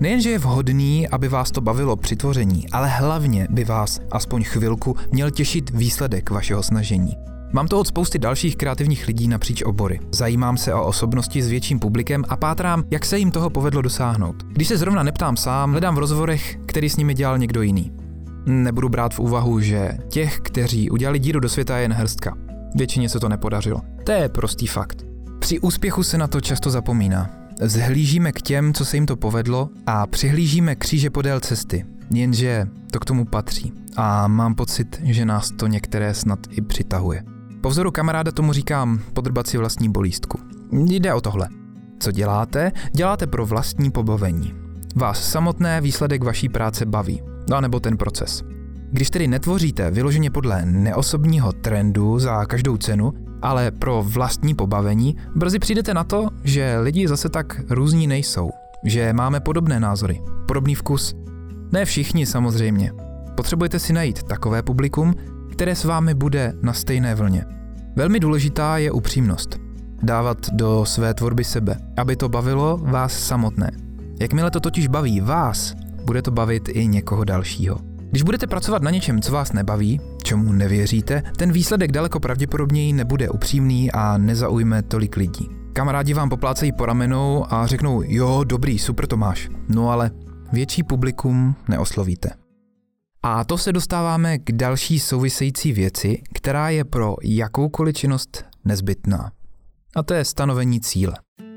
Nejenže 0.01 0.31
je 0.31 0.39
vhodný, 0.39 1.09
aby 1.09 1.29
vás 1.29 1.51
to 1.51 1.61
bavilo 1.61 1.97
při 1.97 2.17
tvoření, 2.17 2.71
ale 2.71 2.89
hlavně 2.89 3.47
by 3.51 3.65
vás 3.65 4.01
aspoň 4.11 4.45
chvilku 4.45 4.97
měl 5.13 5.31
těšit 5.31 5.71
výsledek 5.71 6.31
vašeho 6.31 6.63
snažení. 6.63 7.17
Mám 7.53 7.69
to 7.69 7.81
od 7.81 7.87
spousty 7.87 8.19
dalších 8.19 8.57
kreativních 8.57 9.07
lidí 9.07 9.29
napříč 9.29 9.63
obory. 9.63 10.01
Zajímám 10.13 10.57
se 10.57 10.75
o 10.75 10.87
osobnosti 10.87 11.43
s 11.43 11.49
větším 11.49 11.79
publikem 11.79 12.25
a 12.29 12.37
pátrám, 12.37 12.85
jak 12.91 13.05
se 13.05 13.19
jim 13.19 13.31
toho 13.31 13.51
povedlo 13.51 13.83
dosáhnout. 13.83 14.43
Když 14.43 14.69
se 14.69 14.77
zrovna 14.77 15.03
neptám 15.03 15.37
sám, 15.37 15.71
hledám 15.71 15.95
v 15.95 15.99
rozhovorech, 15.99 16.57
který 16.67 16.91
s 16.91 16.97
nimi 16.97 17.15
dělal 17.15 17.39
někdo 17.39 17.63
jiný. 17.63 17.93
Nebudu 18.47 18.89
brát 18.89 19.15
v 19.15 19.19
úvahu, 19.19 19.61
že 19.61 19.93
těch, 20.09 20.41
kteří 20.41 20.91
udělali 20.91 21.19
díru 21.19 21.41
do 21.41 21.49
světa, 21.49 21.77
je 21.77 21.83
jen 21.83 21.93
hrstka. 21.93 22.37
Většině 22.75 23.09
se 23.09 23.21
to 23.21 23.29
nepodařilo. 23.29 23.81
To 24.05 24.13
je 24.13 24.29
prostý 24.29 24.67
fakt. 24.67 25.03
Při 25.39 25.61
úspěchu 25.61 26.03
se 26.03 26.19
na 26.19 26.27
to 26.27 26.41
často 26.41 26.71
zapomíná. 26.71 27.44
Zhlížíme 27.61 28.33
k 28.33 28.43
těm, 28.43 28.75
co 28.75 28.85
se 28.85 28.97
jim 28.97 29.07
to 29.07 29.17
povedlo 29.17 29.69
a 29.87 30.07
přihlížíme 30.07 30.75
kříže 30.75 31.11
podél 31.11 31.41
cesty. 31.41 31.87
Jenže 32.11 32.67
to 32.91 33.01
k 33.01 33.05
tomu 33.05 33.25
patří. 33.25 33.73
A 33.97 34.29
mám 34.29 34.55
pocit, 34.55 35.01
že 35.05 35.25
nás 35.25 35.51
to 35.51 35.67
některé 35.67 36.15
snad 36.15 36.39
i 36.51 36.61
přitahuje. 36.61 37.23
Po 37.61 37.71
vzoru 37.71 37.91
kamaráda 37.91 38.33
tomu 38.33 38.53
říkám 38.53 39.01
podrbat 39.13 39.47
si 39.47 39.59
vlastní 39.59 39.89
bolístku. 39.89 40.39
Jde 40.73 41.15
o 41.15 41.21
tohle. 41.21 41.49
Co 41.99 42.11
děláte? 42.13 42.73
Děláte 42.93 43.27
pro 43.27 43.47
vlastní 43.47 43.91
pobavení. 43.91 44.55
Vás 44.97 45.31
samotné 45.31 45.81
výsledek 45.81 46.25
vaší 46.25 46.49
práce 46.49 46.87
baví. 46.87 47.23
No 47.51 47.61
nebo 47.61 47.81
ten 47.81 47.97
proces. 47.97 48.43
Když 48.91 49.11
tedy 49.11 49.27
netvoříte 49.27 49.91
vyloženě 49.91 50.31
podle 50.31 50.67
neosobního 50.67 51.53
trendu 51.53 52.19
za 52.19 52.45
každou 52.47 52.77
cenu, 52.77 53.13
ale 53.45 53.71
pro 53.71 54.03
vlastní 54.03 54.55
pobavení, 54.55 55.17
brzy 55.35 55.59
přijdete 55.59 55.95
na 55.95 56.05
to, 56.05 56.29
že 56.45 56.79
lidi 56.79 57.09
zase 57.09 57.29
tak 57.29 57.61
různí 57.71 58.07
nejsou. 58.07 58.51
Že 58.85 59.13
máme 59.13 59.41
podobné 59.41 59.81
názory, 59.81 60.21
podobný 60.49 60.75
vkus. 60.75 61.15
Ne 61.73 61.85
všichni 61.85 62.27
samozřejmě. 62.27 62.93
Potřebujete 63.35 63.79
si 63.79 63.93
najít 63.93 64.23
takové 64.23 64.63
publikum, 64.63 65.15
které 65.53 65.77
s 65.77 65.85
vámi 65.85 66.15
bude 66.15 66.53
na 66.63 66.73
stejné 66.73 67.15
vlně. 67.15 67.45
Velmi 67.97 68.21
důležitá 68.21 68.79
je 68.79 68.93
upřímnost. 68.93 69.59
Dávat 70.03 70.39
do 70.53 70.85
své 70.85 71.15
tvorby 71.15 71.45
sebe, 71.45 71.77
aby 71.97 72.17
to 72.17 72.29
bavilo 72.29 72.77
vás 72.77 73.13
samotné. 73.19 73.71
Jakmile 74.21 74.51
to 74.51 74.61
totiž 74.61 74.87
baví 74.87 75.21
vás, 75.21 75.75
bude 76.05 76.23
to 76.23 76.31
bavit 76.31 76.69
i 76.69 76.87
někoho 76.87 77.25
dalšího. 77.25 77.79
Když 78.11 78.23
budete 78.23 78.47
pracovat 78.47 78.83
na 78.83 78.91
něčem, 78.91 79.21
co 79.21 79.33
vás 79.33 79.53
nebaví, 79.53 80.01
čemu 80.25 80.53
nevěříte, 80.53 81.23
ten 81.37 81.53
výsledek 81.53 81.93
daleko 81.93 82.21
pravděpodobněji 82.21 82.93
nebude 82.93 83.31
upřímný 83.31 83.93
a 83.93 84.19
nezaujme 84.19 84.83
tolik 84.83 85.17
lidí. 85.17 85.49
Kamarádi 85.73 86.15
vám 86.15 86.29
poplácejí 86.29 86.73
po 86.73 86.87
ramenou 86.87 87.47
a 87.51 87.67
řeknou, 87.67 88.03
jo, 88.07 88.45
dobrý, 88.45 88.79
super 88.79 89.07
to 89.07 89.17
máš. 89.17 89.49
No 89.69 89.91
ale 89.91 90.11
větší 90.53 90.83
publikum 90.83 91.55
neoslovíte. 91.69 92.31
A 93.23 93.45
to 93.45 93.59
se 93.59 93.73
dostáváme 93.73 94.39
k 94.39 94.53
další 94.53 94.99
související 94.99 95.73
věci, 95.73 96.23
která 96.35 96.69
je 96.69 96.85
pro 96.85 97.17
jakoukoliv 97.23 97.97
činnost 97.97 98.45
nezbytná. 98.65 99.31
A 99.97 100.03
to 100.03 100.15
je 100.15 100.25
stanovení 100.25 100.81
cíle. 100.81 101.15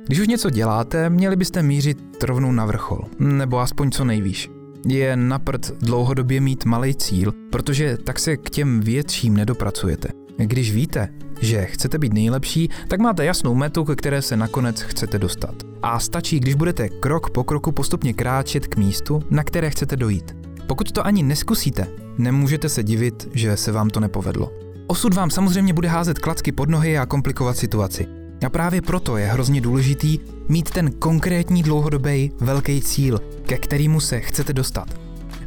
Když 0.07 0.19
už 0.19 0.27
něco 0.27 0.49
děláte, 0.49 1.09
měli 1.09 1.35
byste 1.35 1.63
mířit 1.63 2.23
rovnou 2.23 2.51
na 2.51 2.65
vrchol, 2.65 3.01
nebo 3.19 3.59
aspoň 3.59 3.91
co 3.91 4.05
nejvýš. 4.05 4.56
Je 4.89 5.15
naprt 5.15 5.71
dlouhodobě 5.81 6.41
mít 6.41 6.65
malý 6.65 6.95
cíl, 6.95 7.33
protože 7.51 7.97
tak 7.97 8.19
se 8.19 8.37
k 8.37 8.49
těm 8.49 8.79
větším 8.79 9.33
nedopracujete. 9.33 10.09
Když 10.37 10.71
víte, 10.71 11.09
že 11.41 11.65
chcete 11.65 11.97
být 11.97 12.13
nejlepší, 12.13 12.69
tak 12.87 12.99
máte 12.99 13.25
jasnou 13.25 13.55
metu, 13.55 13.85
ke 13.85 13.95
které 13.95 14.21
se 14.21 14.37
nakonec 14.37 14.81
chcete 14.81 15.19
dostat. 15.19 15.55
A 15.81 15.99
stačí, 15.99 16.39
když 16.39 16.55
budete 16.55 16.89
krok 16.89 17.29
po 17.29 17.43
kroku 17.43 17.71
postupně 17.71 18.13
kráčet 18.13 18.67
k 18.67 18.77
místu, 18.77 19.23
na 19.29 19.43
které 19.43 19.69
chcete 19.69 19.95
dojít. 19.95 20.35
Pokud 20.67 20.91
to 20.91 21.05
ani 21.05 21.23
neskusíte, 21.23 21.87
nemůžete 22.17 22.69
se 22.69 22.83
divit, 22.83 23.29
že 23.33 23.57
se 23.57 23.71
vám 23.71 23.89
to 23.89 23.99
nepovedlo. 23.99 24.51
Osud 24.87 25.13
vám 25.13 25.29
samozřejmě 25.29 25.73
bude 25.73 25.87
házet 25.87 26.19
klacky 26.19 26.51
pod 26.51 26.69
nohy 26.69 26.97
a 26.97 27.05
komplikovat 27.05 27.57
situaci. 27.57 28.16
A 28.45 28.49
právě 28.49 28.81
proto 28.81 29.17
je 29.17 29.25
hrozně 29.25 29.61
důležitý 29.61 30.19
mít 30.49 30.69
ten 30.69 30.91
konkrétní 30.91 31.63
dlouhodobý 31.63 32.31
velký 32.39 32.81
cíl, 32.81 33.21
ke 33.45 33.57
kterému 33.57 33.99
se 33.99 34.19
chcete 34.19 34.53
dostat. 34.53 34.87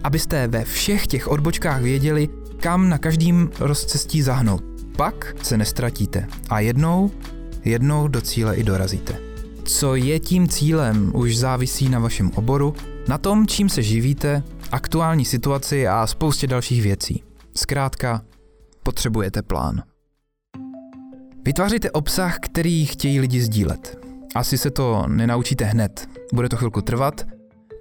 Abyste 0.05 0.49
ve 0.49 0.65
všech 0.65 1.07
těch 1.07 1.29
odbočkách 1.29 1.83
věděli, 1.83 2.29
kam 2.61 2.89
na 2.89 2.99
každým 2.99 3.51
rozcestí 3.61 4.23
zahnout. 4.23 4.63
Pak 4.97 5.37
se 5.43 5.57
nestratíte 5.57 6.27
a 6.51 6.61
jednou, 6.61 7.11
jednou 7.65 8.09
do 8.09 8.21
cíle 8.21 8.57
i 8.57 8.65
dorazíte. 8.65 9.19
Co 9.65 9.95
je 9.95 10.21
tím 10.21 10.49
cílem, 10.49 11.13
už 11.15 11.39
závisí 11.39 11.89
na 11.89 11.99
vašem 11.99 12.31
oboru, 12.35 12.75
na 13.09 13.19
tom, 13.19 13.47
čím 13.47 13.69
se 13.69 13.83
živíte, 13.83 14.43
aktuální 14.73 15.25
situaci 15.25 15.89
a 15.89 16.07
spoustě 16.07 16.47
dalších 16.47 16.83
věcí. 16.83 17.23
Zkrátka, 17.57 18.23
potřebujete 18.83 19.43
plán. 19.43 19.83
Vytvářejte 21.45 21.91
obsah, 21.91 22.39
který 22.39 22.87
chtějí 22.87 23.21
lidi 23.21 23.41
sdílet. 23.41 23.99
Asi 24.35 24.59
se 24.59 24.71
to 24.71 25.05
nenaučíte 25.07 25.65
hned, 25.65 26.09
bude 26.35 26.49
to 26.49 26.57
chvilku 26.57 26.83
trvat, 26.83 27.27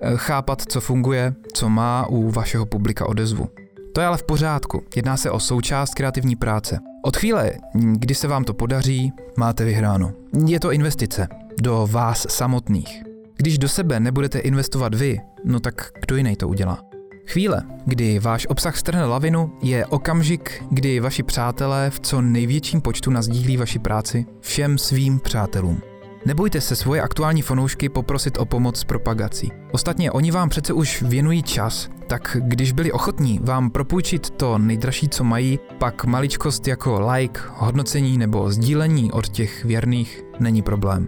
eh, 0.02 0.12
chápat, 0.16 0.62
co 0.62 0.82
funguje, 0.82 1.34
co 1.54 1.70
má 1.70 2.08
u 2.08 2.32
vašeho 2.32 2.66
publika 2.66 3.06
odezvu. 3.06 3.48
To 3.94 4.02
je 4.02 4.08
ale 4.08 4.18
v 4.18 4.24
pořádku, 4.24 4.84
jedná 4.96 5.18
se 5.18 5.32
o 5.32 5.40
součást 5.40 5.94
kreativní 5.94 6.36
práce. 6.36 6.80
Od 7.06 7.18
chvíle, 7.18 7.52
kdy 7.74 8.16
se 8.16 8.28
vám 8.28 8.44
to 8.44 8.54
podaří, 8.54 9.12
máte 9.38 9.66
vyhráno. 9.66 10.12
Je 10.46 10.60
to 10.60 10.72
investice 10.72 11.28
do 11.62 11.88
vás 11.92 12.26
samotných. 12.30 13.04
Když 13.38 13.58
do 13.58 13.70
sebe 13.70 14.00
nebudete 14.00 14.40
investovat 14.40 14.96
vy, 14.96 15.20
no 15.46 15.60
tak 15.60 15.92
kdo 16.06 16.16
jiný 16.16 16.36
to 16.36 16.48
udělá? 16.48 16.89
Chvíle, 17.30 17.62
kdy 17.86 18.20
váš 18.20 18.48
obsah 18.50 18.78
strhne 18.78 19.06
lavinu, 19.06 19.52
je 19.62 19.86
okamžik, 19.86 20.64
kdy 20.72 21.00
vaši 21.00 21.24
přátelé 21.24 21.90
v 21.90 22.00
co 22.00 22.22
největším 22.22 22.82
počtu 22.82 23.12
nazdílí 23.12 23.58
vaši 23.58 23.80
práci 23.80 24.26
všem 24.40 24.78
svým 24.78 25.20
přátelům. 25.20 25.82
Nebojte 26.26 26.62
se 26.62 26.76
svoje 26.76 27.02
aktuální 27.02 27.42
fanoušky 27.42 27.90
poprosit 27.90 28.38
o 28.38 28.46
pomoc 28.46 28.80
s 28.80 28.84
propagací. 28.84 29.52
Ostatně 29.72 30.12
oni 30.12 30.32
vám 30.32 30.50
přece 30.50 30.74
už 30.74 31.02
věnují 31.02 31.44
čas, 31.44 31.90
tak 32.08 32.38
když 32.40 32.72
byli 32.72 32.92
ochotní 32.92 33.40
vám 33.44 33.70
propůjčit 33.70 34.30
to 34.30 34.58
nejdražší, 34.58 35.10
co 35.10 35.24
mají, 35.24 35.60
pak 35.78 36.06
maličkost 36.06 36.68
jako 36.68 37.12
like, 37.12 37.42
hodnocení 37.54 38.18
nebo 38.18 38.52
sdílení 38.52 39.12
od 39.12 39.30
těch 39.30 39.66
věrných 39.66 40.24
není 40.40 40.62
problém. 40.62 41.08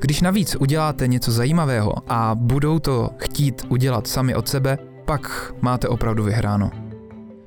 Když 0.00 0.20
navíc 0.20 0.56
uděláte 0.56 1.08
něco 1.08 1.32
zajímavého 1.32 1.92
a 2.08 2.34
budou 2.34 2.78
to 2.78 3.10
chtít 3.18 3.62
udělat 3.68 4.06
sami 4.06 4.34
od 4.34 4.48
sebe, 4.48 4.78
pak 5.04 5.52
máte 5.60 5.88
opravdu 5.88 6.24
vyhráno. 6.24 6.70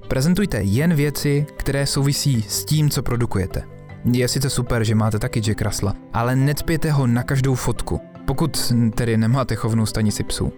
Prezentujte 0.08 0.62
jen 0.62 0.94
věci, 0.94 1.46
které 1.58 1.86
souvisí 1.86 2.42
s 2.42 2.66
tím, 2.66 2.90
co 2.90 3.04
produkujete. 3.04 3.64
Je 4.12 4.28
sice 4.28 4.50
super, 4.50 4.84
že 4.84 4.96
máte 4.96 5.20
taky 5.20 5.40
Jack 5.42 5.62
Russella, 5.62 5.94
ale 6.14 6.36
necpěte 6.36 6.92
ho 6.92 7.08
na 7.08 7.24
každou 7.24 7.56
fotku, 7.56 8.02
pokud 8.26 8.74
tedy 8.96 9.18
nemáte 9.18 9.56
chovnou 9.56 9.86
stanici 9.86 10.24
psů. 10.24 10.54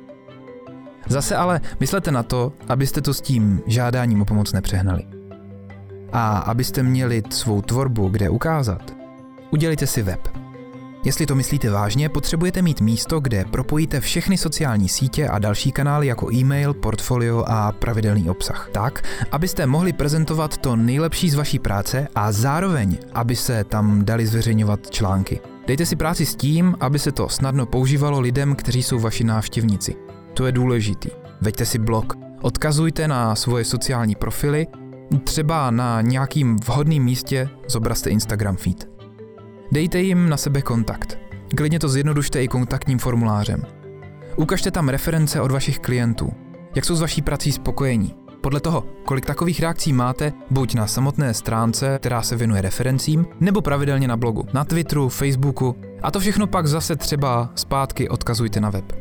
Zase 1.07 1.35
ale 1.35 1.61
myslete 1.79 2.11
na 2.11 2.23
to, 2.23 2.53
abyste 2.67 3.01
to 3.01 3.13
s 3.13 3.21
tím 3.21 3.61
žádáním 3.65 4.21
o 4.21 4.25
pomoc 4.25 4.53
nepřehnali. 4.53 5.03
A 6.11 6.37
abyste 6.37 6.83
měli 6.83 7.23
svou 7.29 7.61
tvorbu 7.61 8.09
kde 8.09 8.29
ukázat, 8.29 8.93
udělejte 9.51 9.87
si 9.87 10.01
web. 10.01 10.48
Jestli 11.03 11.25
to 11.25 11.35
myslíte 11.35 11.69
vážně, 11.69 12.09
potřebujete 12.09 12.61
mít 12.61 12.81
místo, 12.81 13.19
kde 13.19 13.45
propojíte 13.45 13.99
všechny 13.99 14.37
sociální 14.37 14.89
sítě 14.89 15.27
a 15.27 15.39
další 15.39 15.71
kanály 15.71 16.07
jako 16.07 16.33
e-mail, 16.33 16.73
portfolio 16.73 17.43
a 17.47 17.71
pravidelný 17.71 18.29
obsah. 18.29 18.69
Tak, 18.71 19.03
abyste 19.31 19.65
mohli 19.65 19.93
prezentovat 19.93 20.57
to 20.57 20.75
nejlepší 20.75 21.29
z 21.29 21.35
vaší 21.35 21.59
práce 21.59 22.07
a 22.15 22.31
zároveň, 22.31 22.97
aby 23.13 23.35
se 23.35 23.63
tam 23.63 24.05
dali 24.05 24.27
zveřejňovat 24.27 24.89
články. 24.89 25.39
Dejte 25.67 25.85
si 25.85 25.95
práci 25.95 26.25
s 26.25 26.35
tím, 26.35 26.75
aby 26.79 26.99
se 26.99 27.11
to 27.11 27.29
snadno 27.29 27.65
používalo 27.65 28.19
lidem, 28.19 28.55
kteří 28.55 28.83
jsou 28.83 28.99
vaši 28.99 29.23
návštěvníci. 29.23 29.95
To 30.33 30.45
je 30.45 30.51
důležitý. 30.51 31.09
Veďte 31.41 31.65
si 31.65 31.79
blog, 31.79 32.13
odkazujte 32.41 33.07
na 33.07 33.35
svoje 33.35 33.65
sociální 33.65 34.15
profily, 34.15 34.67
třeba 35.23 35.71
na 35.71 36.01
nějakým 36.01 36.55
vhodným 36.55 37.03
místě 37.03 37.49
zobrazte 37.67 38.09
Instagram 38.09 38.55
feed. 38.55 38.98
Dejte 39.71 39.99
jim 40.01 40.29
na 40.29 40.37
sebe 40.37 40.61
kontakt. 40.61 41.17
Klidně 41.57 41.79
to 41.79 41.89
zjednodušte 41.89 42.43
i 42.43 42.47
kontaktním 42.47 42.99
formulářem. 42.99 43.63
Ukažte 44.35 44.71
tam 44.71 44.89
reference 44.89 45.41
od 45.41 45.51
vašich 45.51 45.79
klientů. 45.79 46.33
Jak 46.75 46.85
jsou 46.85 46.95
s 46.95 47.01
vaší 47.01 47.21
prací 47.21 47.51
spokojení. 47.51 48.15
Podle 48.41 48.59
toho, 48.59 48.83
kolik 49.05 49.25
takových 49.25 49.59
reakcí 49.59 49.93
máte, 49.93 50.33
buď 50.51 50.75
na 50.75 50.87
samotné 50.87 51.33
stránce, 51.33 51.97
která 52.01 52.21
se 52.21 52.35
věnuje 52.35 52.61
referencím, 52.61 53.25
nebo 53.39 53.61
pravidelně 53.61 54.07
na 54.07 54.17
blogu, 54.17 54.45
na 54.53 54.65
Twitteru, 54.65 55.09
Facebooku, 55.09 55.75
a 56.01 56.11
to 56.11 56.19
všechno 56.19 56.47
pak 56.47 56.67
zase 56.67 56.95
třeba 56.95 57.49
zpátky 57.55 58.09
odkazujte 58.09 58.59
na 58.59 58.69
web. 58.69 58.93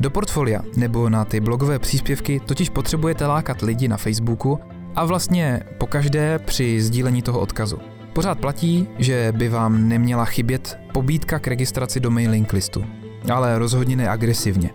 Do 0.00 0.10
portfolia 0.10 0.62
nebo 0.76 1.08
na 1.08 1.24
ty 1.24 1.40
blogové 1.40 1.78
příspěvky 1.78 2.40
totiž 2.40 2.70
potřebujete 2.70 3.26
lákat 3.26 3.62
lidi 3.62 3.88
na 3.88 3.96
Facebooku 3.96 4.58
a 4.96 5.04
vlastně 5.04 5.62
pokaždé 5.78 6.38
při 6.38 6.80
sdílení 6.80 7.22
toho 7.22 7.40
odkazu. 7.40 7.78
Pořád 8.14 8.38
platí, 8.38 8.88
že 8.98 9.32
by 9.36 9.48
vám 9.48 9.88
neměla 9.88 10.24
chybět 10.24 10.78
pobídka 10.92 11.38
k 11.38 11.46
registraci 11.46 12.00
do 12.00 12.10
mailing 12.10 12.52
listu, 12.52 12.84
ale 13.32 13.58
rozhodně 13.58 13.96
ne 13.96 14.08
agresivně. 14.08 14.70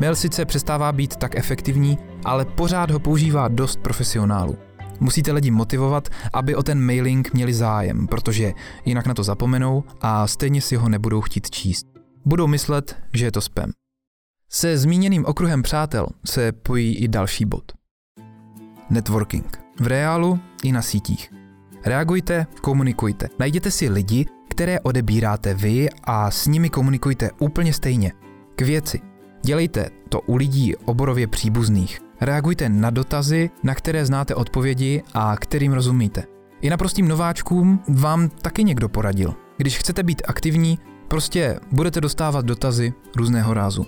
Mail 0.00 0.14
sice 0.14 0.44
přestává 0.44 0.92
být 0.92 1.16
tak 1.16 1.36
efektivní, 1.36 1.98
ale 2.24 2.44
pořád 2.44 2.90
ho 2.90 2.98
používá 2.98 3.48
dost 3.48 3.80
profesionálů. 3.80 4.58
Musíte 5.00 5.32
lidi 5.32 5.50
motivovat, 5.50 6.08
aby 6.32 6.54
o 6.54 6.62
ten 6.62 6.80
mailing 6.80 7.32
měli 7.32 7.54
zájem, 7.54 8.06
protože 8.06 8.52
jinak 8.84 9.06
na 9.06 9.14
to 9.14 9.22
zapomenou 9.22 9.84
a 10.00 10.26
stejně 10.26 10.60
si 10.60 10.76
ho 10.76 10.88
nebudou 10.88 11.20
chtít 11.20 11.50
číst. 11.50 11.86
Budou 12.24 12.46
myslet, 12.46 12.96
že 13.14 13.24
je 13.24 13.32
to 13.32 13.40
spam. 13.40 13.70
Se 14.50 14.78
zmíněným 14.78 15.24
okruhem 15.24 15.62
přátel 15.62 16.06
se 16.26 16.52
pojí 16.52 16.96
i 16.96 17.08
další 17.08 17.44
bod. 17.44 17.72
Networking. 18.90 19.58
V 19.80 19.86
reálu 19.86 20.38
i 20.64 20.72
na 20.72 20.82
sítích. 20.82 21.30
Reagujte, 21.86 22.46
komunikujte. 22.60 23.28
Najděte 23.38 23.70
si 23.70 23.88
lidi, 23.88 24.26
které 24.48 24.80
odebíráte 24.80 25.54
vy 25.54 25.88
a 26.04 26.30
s 26.30 26.46
nimi 26.46 26.70
komunikujte 26.70 27.30
úplně 27.38 27.72
stejně. 27.72 28.12
K 28.56 28.62
věci. 28.62 29.00
Dělejte 29.42 29.90
to 30.08 30.20
u 30.20 30.36
lidí 30.36 30.76
oborově 30.76 31.26
příbuzných. 31.26 31.98
Reagujte 32.20 32.68
na 32.68 32.90
dotazy, 32.90 33.50
na 33.62 33.74
které 33.74 34.06
znáte 34.06 34.34
odpovědi 34.34 35.02
a 35.14 35.36
kterým 35.36 35.72
rozumíte. 35.72 36.24
I 36.60 36.70
naprostým 36.70 37.08
nováčkům 37.08 37.80
vám 37.88 38.28
taky 38.28 38.64
někdo 38.64 38.88
poradil. 38.88 39.34
Když 39.56 39.78
chcete 39.78 40.02
být 40.02 40.22
aktivní, 40.28 40.78
prostě 41.08 41.60
budete 41.72 42.00
dostávat 42.00 42.44
dotazy 42.44 42.92
různého 43.16 43.54
rázu. 43.54 43.86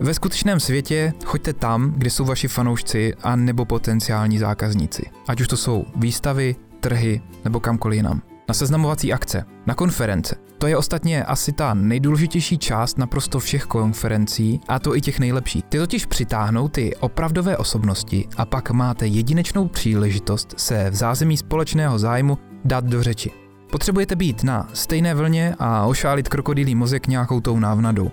Ve 0.00 0.14
skutečném 0.14 0.60
světě 0.60 1.12
choďte 1.24 1.52
tam, 1.52 1.92
kde 1.96 2.10
jsou 2.10 2.24
vaši 2.24 2.48
fanoušci 2.48 3.14
a 3.22 3.36
nebo 3.36 3.64
potenciální 3.64 4.38
zákazníci. 4.38 5.02
Ať 5.28 5.40
už 5.40 5.48
to 5.48 5.56
jsou 5.56 5.84
výstavy, 5.96 6.56
trhy 6.86 7.20
nebo 7.44 7.60
kamkoliv 7.60 7.96
jinam. 7.96 8.22
Na 8.48 8.54
seznamovací 8.54 9.12
akce, 9.12 9.44
na 9.66 9.74
konference. 9.74 10.36
To 10.58 10.66
je 10.66 10.76
ostatně 10.76 11.24
asi 11.24 11.52
ta 11.52 11.74
nejdůležitější 11.74 12.58
část 12.58 12.98
naprosto 12.98 13.38
všech 13.38 13.64
konferencí, 13.64 14.60
a 14.68 14.78
to 14.78 14.96
i 14.96 15.00
těch 15.00 15.18
nejlepších. 15.18 15.64
Ty 15.64 15.78
totiž 15.78 16.06
přitáhnou 16.06 16.68
ty 16.68 16.96
opravdové 16.96 17.56
osobnosti 17.56 18.28
a 18.36 18.44
pak 18.44 18.70
máte 18.70 19.06
jedinečnou 19.06 19.68
příležitost 19.68 20.54
se 20.56 20.90
v 20.90 20.94
zázemí 20.94 21.36
společného 21.36 21.98
zájmu 21.98 22.38
dát 22.64 22.84
do 22.84 23.02
řeči. 23.02 23.30
Potřebujete 23.70 24.16
být 24.16 24.44
na 24.44 24.68
stejné 24.72 25.14
vlně 25.14 25.54
a 25.58 25.86
ošálit 25.86 26.28
krokodýlí 26.28 26.74
mozek 26.74 27.06
nějakou 27.06 27.40
tou 27.40 27.58
návnadou. 27.58 28.10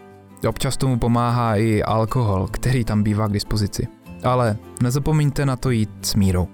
Občas 0.50 0.78
tomu 0.78 1.00
pomáhá 1.00 1.56
i 1.56 1.84
alkohol, 1.84 2.48
který 2.52 2.84
tam 2.84 3.04
bývá 3.04 3.28
k 3.28 3.34
dispozici. 3.34 3.88
Ale 4.24 4.58
nezapomeňte 4.82 5.46
na 5.46 5.56
to 5.56 5.70
jít 5.70 5.90
s 6.02 6.16
mírou. 6.16 6.48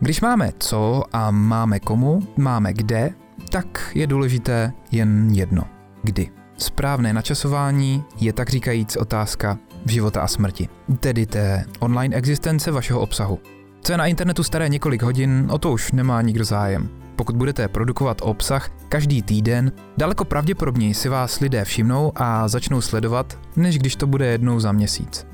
Když 0.00 0.20
máme 0.20 0.50
co 0.58 1.02
a 1.12 1.30
máme 1.30 1.80
komu, 1.80 2.22
máme 2.36 2.72
kde, 2.72 3.10
tak 3.50 3.90
je 3.94 4.06
důležité 4.06 4.72
jen 4.90 5.30
jedno. 5.32 5.62
Kdy. 6.02 6.30
Správné 6.58 7.12
načasování 7.12 8.04
je 8.20 8.32
tak 8.32 8.50
říkajíc 8.50 8.96
otázka 8.96 9.58
života 9.86 10.20
a 10.20 10.26
smrti, 10.26 10.68
tedy 11.00 11.26
té 11.26 11.64
online 11.78 12.16
existence 12.16 12.70
vašeho 12.70 13.00
obsahu. 13.00 13.38
Co 13.80 13.92
je 13.92 13.98
na 13.98 14.06
internetu 14.06 14.42
staré 14.42 14.68
několik 14.68 15.02
hodin, 15.02 15.48
o 15.50 15.58
to 15.58 15.72
už 15.72 15.92
nemá 15.92 16.22
nikdo 16.22 16.44
zájem. 16.44 16.88
Pokud 17.16 17.36
budete 17.36 17.68
produkovat 17.68 18.18
obsah 18.22 18.70
každý 18.88 19.22
týden, 19.22 19.72
daleko 19.96 20.24
pravděpodobněji 20.24 20.94
si 20.94 21.08
vás 21.08 21.40
lidé 21.40 21.64
všimnou 21.64 22.12
a 22.14 22.48
začnou 22.48 22.80
sledovat, 22.80 23.38
než 23.56 23.78
když 23.78 23.96
to 23.96 24.06
bude 24.06 24.26
jednou 24.26 24.60
za 24.60 24.72
měsíc. 24.72 25.26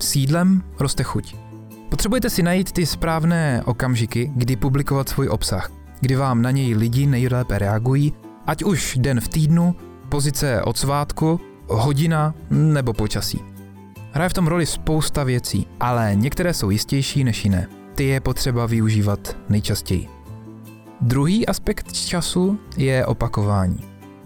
Sídlem 0.00 0.62
roste 0.78 1.02
chuť. 1.02 1.49
Potřebujete 1.90 2.30
si 2.30 2.42
najít 2.42 2.72
ty 2.72 2.86
správné 2.86 3.62
okamžiky, 3.64 4.32
kdy 4.34 4.56
publikovat 4.56 5.08
svůj 5.08 5.28
obsah, 5.28 5.70
kdy 6.00 6.16
vám 6.16 6.42
na 6.42 6.50
něj 6.50 6.74
lidi 6.74 7.06
nejlépe 7.06 7.58
reagují, 7.58 8.12
ať 8.46 8.64
už 8.64 8.98
den 9.00 9.20
v 9.20 9.28
týdnu, 9.28 9.74
pozice 10.08 10.62
od 10.62 10.76
svátku, 10.76 11.40
hodina 11.66 12.34
nebo 12.50 12.92
počasí. 12.92 13.40
Hraje 14.12 14.28
v 14.28 14.32
tom 14.32 14.46
roli 14.46 14.66
spousta 14.66 15.24
věcí, 15.24 15.66
ale 15.80 16.12
některé 16.14 16.54
jsou 16.54 16.70
jistější 16.70 17.24
než 17.24 17.44
jiné. 17.44 17.68
Ty 17.94 18.04
je 18.04 18.20
potřeba 18.20 18.66
využívat 18.66 19.36
nejčastěji. 19.48 20.08
Druhý 21.00 21.46
aspekt 21.46 21.92
času 21.92 22.58
je 22.76 23.06
opakování. 23.06 23.78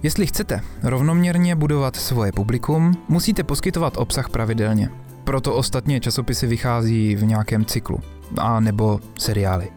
Jestli 0.03 0.27
chcete 0.27 0.61
rovnoměrně 0.83 1.57
budovat 1.57 1.97
svoje 1.97 2.33
publikum, 2.33 2.95
musíte 3.09 3.43
poskytovat 3.43 3.97
obsah 3.97 4.29
pravidelně. 4.29 4.91
Proto 5.25 5.55
ostatně 5.55 6.01
časopisy 6.01 6.47
vychází 6.47 7.17
v 7.17 7.25
nějakém 7.25 7.65
cyklu, 7.65 8.01
a 8.39 8.61
nebo 8.61 9.01
seriály. 9.19 9.71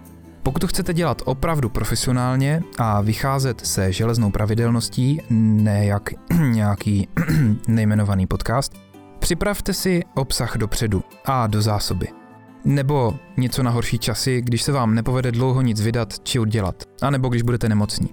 Pokud 0.43 0.59
to 0.59 0.67
chcete 0.67 0.93
dělat 0.93 1.21
opravdu 1.25 1.69
profesionálně 1.69 2.61
a 2.77 3.01
vycházet 3.01 3.65
se 3.65 3.91
železnou 3.91 4.31
pravidelností, 4.31 5.21
ne 5.29 5.85
jak 5.85 6.09
nějaký 6.51 7.07
nejmenovaný 7.67 8.27
podcast, 8.27 8.73
připravte 9.19 9.73
si 9.73 10.03
obsah 10.15 10.57
dopředu 10.57 11.03
a 11.25 11.47
do 11.47 11.61
zásoby. 11.61 12.07
Nebo 12.65 13.15
něco 13.37 13.63
na 13.63 13.71
horší 13.71 13.99
časy, 13.99 14.41
když 14.41 14.63
se 14.63 14.71
vám 14.71 14.95
nepovede 14.95 15.31
dlouho 15.31 15.61
nic 15.61 15.81
vydat 15.81 16.19
či 16.23 16.39
udělat, 16.39 16.83
a 17.01 17.09
nebo 17.09 17.29
když 17.29 17.41
budete 17.41 17.69
nemocní. 17.69 18.09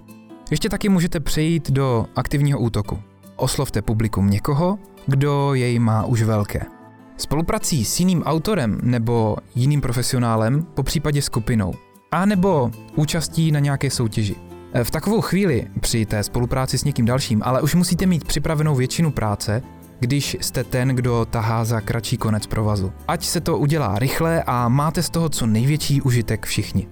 Ještě 0.51 0.69
taky 0.69 0.89
můžete 0.89 1.19
přejít 1.19 1.71
do 1.71 2.05
aktivního 2.15 2.59
útoku. 2.59 2.99
Oslovte 3.35 3.81
publikum 3.81 4.29
někoho, 4.29 4.79
kdo 5.07 5.53
jej 5.53 5.79
má 5.79 6.05
už 6.05 6.21
velké. 6.21 6.74
Spoluprací 7.17 7.85
s 7.85 7.99
jiným 7.99 8.23
autorem 8.23 8.79
nebo 8.83 9.37
jiným 9.55 9.81
profesionálem, 9.81 10.67
po 10.73 10.83
případě 10.83 11.21
skupinou. 11.21 11.73
A 12.11 12.25
nebo 12.25 12.71
účastí 12.95 13.51
na 13.51 13.59
nějaké 13.59 13.89
soutěži. 13.89 14.35
V 14.83 14.91
takovou 14.91 15.21
chvíli 15.21 15.67
při 15.79 16.05
té 16.05 16.23
spolupráci 16.23 16.77
s 16.77 16.83
někým 16.83 17.05
dalším, 17.05 17.41
ale 17.45 17.61
už 17.61 17.75
musíte 17.75 18.05
mít 18.05 18.23
připravenou 18.23 18.75
většinu 18.75 19.11
práce, 19.11 19.61
když 19.99 20.37
jste 20.41 20.63
ten, 20.63 20.87
kdo 20.87 21.25
tahá 21.25 21.65
za 21.65 21.81
kratší 21.81 22.17
konec 22.17 22.47
provazu. 22.47 22.93
Ať 23.07 23.25
se 23.25 23.41
to 23.41 23.57
udělá 23.57 23.99
rychle 23.99 24.43
a 24.43 24.69
máte 24.69 25.03
z 25.03 25.09
toho 25.09 25.29
co 25.29 25.45
největší 25.45 26.01
užitek 26.01 26.45
všichni. 26.45 26.87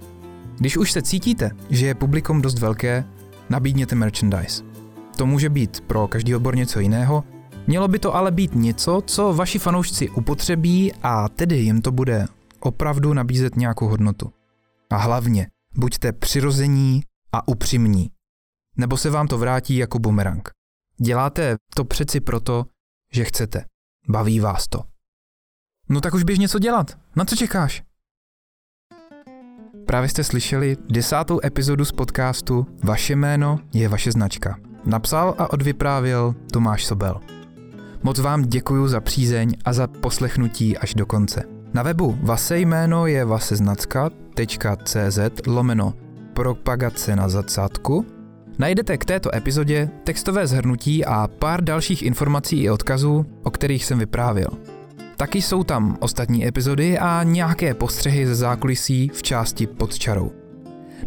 Když 0.58 0.76
už 0.76 0.92
se 0.92 1.02
cítíte, 1.02 1.50
že 1.70 1.86
je 1.86 1.94
publikum 1.94 2.42
dost 2.42 2.58
velké, 2.58 3.04
nabídněte 3.50 3.94
merchandise. 3.94 4.62
To 5.16 5.26
může 5.26 5.48
být 5.48 5.80
pro 5.80 6.08
každý 6.08 6.34
odbor 6.34 6.56
něco 6.56 6.80
jiného, 6.80 7.24
mělo 7.66 7.88
by 7.88 7.98
to 7.98 8.14
ale 8.14 8.30
být 8.30 8.54
něco, 8.54 9.02
co 9.06 9.32
vaši 9.34 9.58
fanoušci 9.58 10.10
upotřebí 10.10 10.92
a 11.02 11.28
tedy 11.28 11.56
jim 11.56 11.82
to 11.82 11.92
bude 11.92 12.26
opravdu 12.60 13.14
nabízet 13.14 13.56
nějakou 13.56 13.88
hodnotu. 13.88 14.32
A 14.90 14.96
hlavně, 14.96 15.46
buďte 15.76 16.12
přirození 16.12 17.02
a 17.32 17.48
upřímní. 17.48 18.10
Nebo 18.76 18.96
se 18.96 19.10
vám 19.10 19.28
to 19.28 19.38
vrátí 19.38 19.76
jako 19.76 19.98
bumerang. 19.98 20.48
Děláte 21.00 21.56
to 21.74 21.84
přeci 21.84 22.20
proto, 22.20 22.64
že 23.12 23.24
chcete. 23.24 23.64
Baví 24.08 24.40
vás 24.40 24.68
to. 24.68 24.80
No 25.88 26.00
tak 26.00 26.14
už 26.14 26.22
běž 26.22 26.38
něco 26.38 26.58
dělat. 26.58 26.98
Na 27.16 27.24
co 27.24 27.36
čekáš? 27.36 27.82
Právě 29.86 30.08
jste 30.08 30.24
slyšeli 30.24 30.76
desátou 30.88 31.40
epizodu 31.44 31.84
z 31.84 31.92
podcastu 31.92 32.66
Vaše 32.84 33.16
jméno 33.16 33.60
je 33.72 33.88
vaše 33.88 34.12
značka. 34.12 34.58
Napsal 34.84 35.34
a 35.38 35.52
odvyprávěl 35.52 36.34
Tomáš 36.52 36.84
Sobel. 36.86 37.20
Moc 38.04 38.18
vám 38.18 38.42
děkuji 38.42 38.88
za 38.88 39.00
přízeň 39.00 39.52
a 39.64 39.72
za 39.72 39.86
poslechnutí 39.86 40.78
až 40.78 40.94
do 40.94 41.06
konce. 41.06 41.44
Na 41.74 41.82
webu 41.82 42.18
Vase 42.22 42.58
jméno 42.58 43.06
je 43.06 43.24
vaseznacka.cz 43.24 45.18
lomeno 45.46 45.94
propagace 46.34 47.16
na 47.16 47.28
zacátku 47.28 48.06
Najdete 48.58 48.98
k 48.98 49.04
této 49.04 49.34
epizodě 49.34 49.90
textové 50.04 50.46
zhrnutí 50.46 51.04
a 51.04 51.28
pár 51.38 51.64
dalších 51.64 52.02
informací 52.02 52.62
i 52.62 52.70
odkazů, 52.70 53.26
o 53.42 53.50
kterých 53.50 53.84
jsem 53.84 53.98
vyprávěl. 53.98 54.48
Taky 55.16 55.42
jsou 55.42 55.64
tam 55.64 55.96
ostatní 56.00 56.46
epizody 56.46 56.98
a 56.98 57.22
nějaké 57.22 57.74
postřehy 57.74 58.26
ze 58.26 58.34
zákulisí 58.34 59.10
v 59.14 59.22
části 59.22 59.66
pod 59.66 59.98
čarou. 59.98 60.30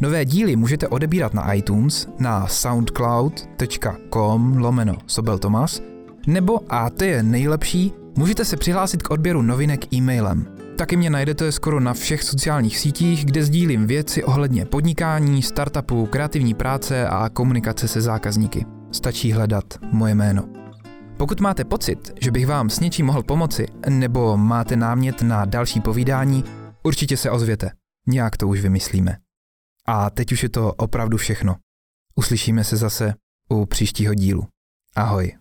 Nové 0.01 0.25
díly 0.25 0.55
můžete 0.55 0.87
odebírat 0.87 1.33
na 1.33 1.53
iTunes, 1.53 2.07
na 2.19 2.47
soundcloud.com 2.47 4.57
lomeno 4.57 4.97
sobeltomas, 5.07 5.81
nebo, 6.27 6.59
a 6.69 6.89
to 6.89 7.03
je 7.03 7.23
nejlepší, 7.23 7.93
můžete 8.17 8.45
se 8.45 8.57
přihlásit 8.57 9.03
k 9.03 9.11
odběru 9.11 9.41
novinek 9.41 9.93
e-mailem. 9.93 10.47
Taky 10.77 10.97
mě 10.97 11.09
najdete 11.09 11.51
skoro 11.51 11.79
na 11.79 11.93
všech 11.93 12.23
sociálních 12.23 12.77
sítích, 12.77 13.25
kde 13.25 13.43
sdílím 13.43 13.87
věci 13.87 14.23
ohledně 14.23 14.65
podnikání, 14.65 15.41
startupů, 15.41 16.05
kreativní 16.05 16.53
práce 16.53 17.07
a 17.07 17.29
komunikace 17.29 17.87
se 17.87 18.01
zákazníky. 18.01 18.65
Stačí 18.91 19.31
hledat 19.31 19.65
moje 19.91 20.15
jméno. 20.15 20.49
Pokud 21.17 21.39
máte 21.39 21.65
pocit, 21.65 22.13
že 22.21 22.31
bych 22.31 22.47
vám 22.47 22.69
s 22.69 22.79
něčím 22.79 23.05
mohl 23.05 23.23
pomoci, 23.23 23.65
nebo 23.89 24.37
máte 24.37 24.75
námět 24.75 25.21
na 25.21 25.45
další 25.45 25.81
povídání, 25.81 26.43
určitě 26.83 27.17
se 27.17 27.31
ozvěte. 27.31 27.71
Nějak 28.07 28.37
to 28.37 28.47
už 28.47 28.61
vymyslíme. 28.61 29.17
A 29.85 30.09
teď 30.09 30.31
už 30.31 30.43
je 30.43 30.49
to 30.49 30.73
opravdu 30.73 31.17
všechno. 31.17 31.55
Uslyšíme 32.15 32.63
se 32.63 32.77
zase 32.77 33.13
u 33.49 33.65
příštího 33.65 34.13
dílu. 34.13 34.43
Ahoj. 34.95 35.33